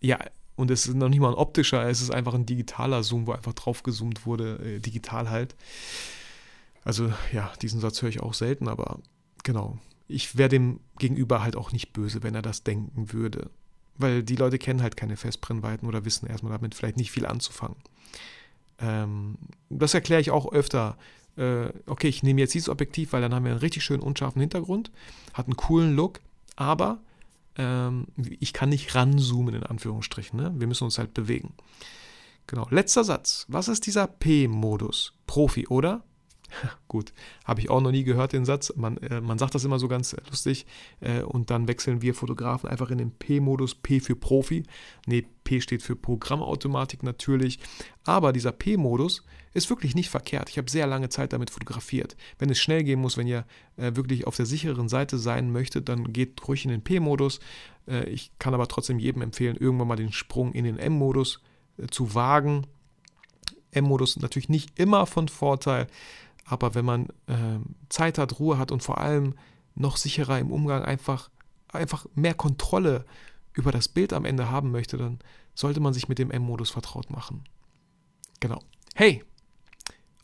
[0.00, 0.18] ja,
[0.56, 3.32] und es ist noch nicht mal ein optischer, es ist einfach ein digitaler Zoom, wo
[3.32, 5.54] einfach drauf gezoomt wurde, äh, digital halt.
[6.84, 9.00] Also ja, diesen Satz höre ich auch selten, aber
[9.44, 9.78] genau.
[10.08, 13.50] Ich wäre dem gegenüber halt auch nicht böse, wenn er das denken würde.
[13.96, 17.76] Weil die Leute kennen halt keine Festbrennweiten oder wissen erstmal damit vielleicht nicht viel anzufangen.
[18.78, 19.36] Ähm,
[19.70, 20.96] das erkläre ich auch öfter
[21.36, 24.40] äh, okay, ich nehme jetzt dieses Objektiv, weil dann haben wir einen richtig schönen unscharfen
[24.40, 24.90] Hintergrund,
[25.32, 26.20] hat einen coolen Look,
[26.56, 27.00] aber
[27.56, 28.06] ähm,
[28.40, 30.38] ich kann nicht ranzoomen, in Anführungsstrichen.
[30.38, 30.52] Ne?
[30.56, 31.54] Wir müssen uns halt bewegen.
[32.46, 32.66] Genau.
[32.70, 33.46] Letzter Satz.
[33.48, 35.14] Was ist dieser P-Modus?
[35.26, 36.02] Profi, oder?
[36.88, 37.12] Gut,
[37.44, 38.72] habe ich auch noch nie gehört, den Satz.
[38.76, 40.66] Man, äh, man sagt das immer so ganz lustig.
[41.00, 43.74] Äh, und dann wechseln wir Fotografen einfach in den P-Modus.
[43.74, 44.64] P für Profi.
[45.06, 47.58] Ne, P steht für Programmautomatik natürlich.
[48.04, 49.24] Aber dieser P-Modus
[49.54, 50.48] ist wirklich nicht verkehrt.
[50.50, 52.16] Ich habe sehr lange Zeit damit fotografiert.
[52.38, 53.44] Wenn es schnell gehen muss, wenn ihr
[53.76, 57.40] äh, wirklich auf der sicheren Seite sein möchtet, dann geht ruhig in den P-Modus.
[57.86, 61.40] Äh, ich kann aber trotzdem jedem empfehlen, irgendwann mal den Sprung in den M-Modus
[61.78, 62.66] äh, zu wagen.
[63.72, 65.86] M-Modus natürlich nicht immer von Vorteil,
[66.44, 69.34] aber wenn man äh, Zeit hat, Ruhe hat und vor allem
[69.74, 71.30] noch sicherer im Umgang einfach,
[71.72, 73.04] einfach mehr Kontrolle
[73.54, 75.18] über das Bild am Ende haben möchte, dann
[75.54, 77.44] sollte man sich mit dem M-Modus vertraut machen.
[78.40, 78.60] Genau.
[78.94, 79.22] Hey,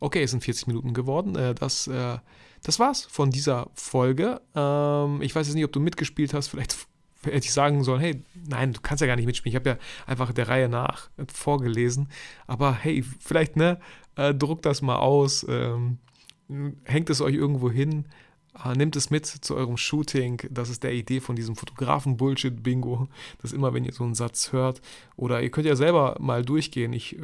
[0.00, 1.36] Okay, es sind 40 Minuten geworden.
[1.36, 2.18] Äh, das, äh,
[2.62, 4.40] das war's von dieser Folge.
[4.54, 6.48] Ähm, ich weiß jetzt nicht, ob du mitgespielt hast.
[6.48, 6.76] Vielleicht
[7.22, 9.52] hätte ich sagen sollen, hey, nein, du kannst ja gar nicht mitspielen.
[9.52, 12.08] Ich habe ja einfach der Reihe nach vorgelesen.
[12.46, 13.80] Aber hey, vielleicht, ne,
[14.16, 15.98] äh, druckt das mal aus, ähm,
[16.84, 18.07] hängt es euch irgendwo hin,
[18.64, 20.42] äh, nehmt es mit zu eurem Shooting.
[20.51, 23.09] Das ist der Idee von diesem Fotografen-Bullshit-Bingo.
[23.40, 24.80] Das immer, wenn ihr so einen Satz hört.
[25.16, 26.92] Oder ihr könnt ja selber mal durchgehen.
[26.92, 27.22] Ich, äh,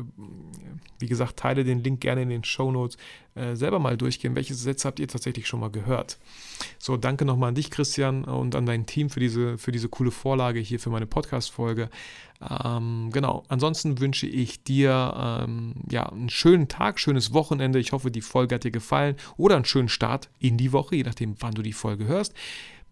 [1.04, 2.96] wie gesagt, teile den Link gerne in den Show Notes.
[3.34, 4.34] Äh, selber mal durchgehen.
[4.34, 6.16] Welche Sätze habt ihr tatsächlich schon mal gehört?
[6.78, 10.10] So, danke nochmal an dich, Christian, und an dein Team für diese, für diese coole
[10.10, 11.90] Vorlage hier für meine Podcast-Folge.
[12.64, 17.78] Ähm, genau, ansonsten wünsche ich dir ähm, ja, einen schönen Tag, schönes Wochenende.
[17.78, 21.02] Ich hoffe, die Folge hat dir gefallen oder einen schönen Start in die Woche, je
[21.02, 22.32] nachdem, wann du die Folge hörst.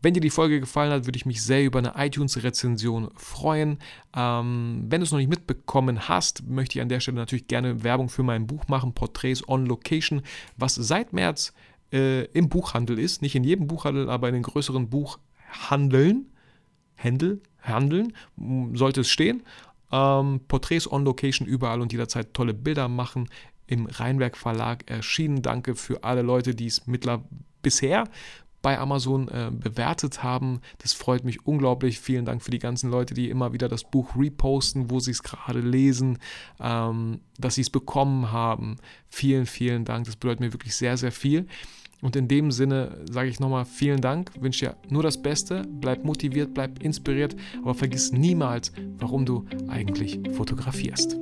[0.03, 3.79] Wenn dir die Folge gefallen hat, würde ich mich sehr über eine iTunes-Rezension freuen.
[4.15, 7.85] Ähm, wenn du es noch nicht mitbekommen hast, möchte ich an der Stelle natürlich gerne
[7.85, 10.23] Werbung für mein Buch machen, Portraits on Location,
[10.57, 11.55] was seit März
[11.93, 13.23] äh, im Buchhandel ist.
[13.23, 16.27] Nicht in jedem Buchhandel, aber in den größeren Buchhandeln.
[16.95, 18.13] Händel, Handeln
[18.75, 19.43] sollte es stehen.
[19.91, 23.29] Ähm, Porträts on Location überall und jederzeit tolle Bilder machen.
[23.67, 25.43] Im Rheinwerk Verlag erschienen.
[25.43, 27.25] Danke für alle Leute, die es mittlerweile
[27.63, 28.09] bisher
[28.63, 30.61] bei Amazon äh, bewertet haben.
[30.79, 32.01] Das freut mich unglaublich.
[32.01, 35.23] Vielen Dank für die ganzen Leute, die immer wieder das Buch reposten, wo sie es
[35.23, 36.19] gerade lesen,
[36.61, 38.77] ähm, dass sie es bekommen haben.
[39.09, 40.07] Vielen, vielen Dank.
[40.07, 41.47] Das bedeutet mir wirklich sehr, sehr viel.
[42.01, 46.05] Und in dem Sinne sage ich nochmal vielen Dank, wünsche dir nur das Beste, bleib
[46.05, 51.17] motiviert, bleib inspiriert, aber vergiss niemals, warum du eigentlich fotografierst.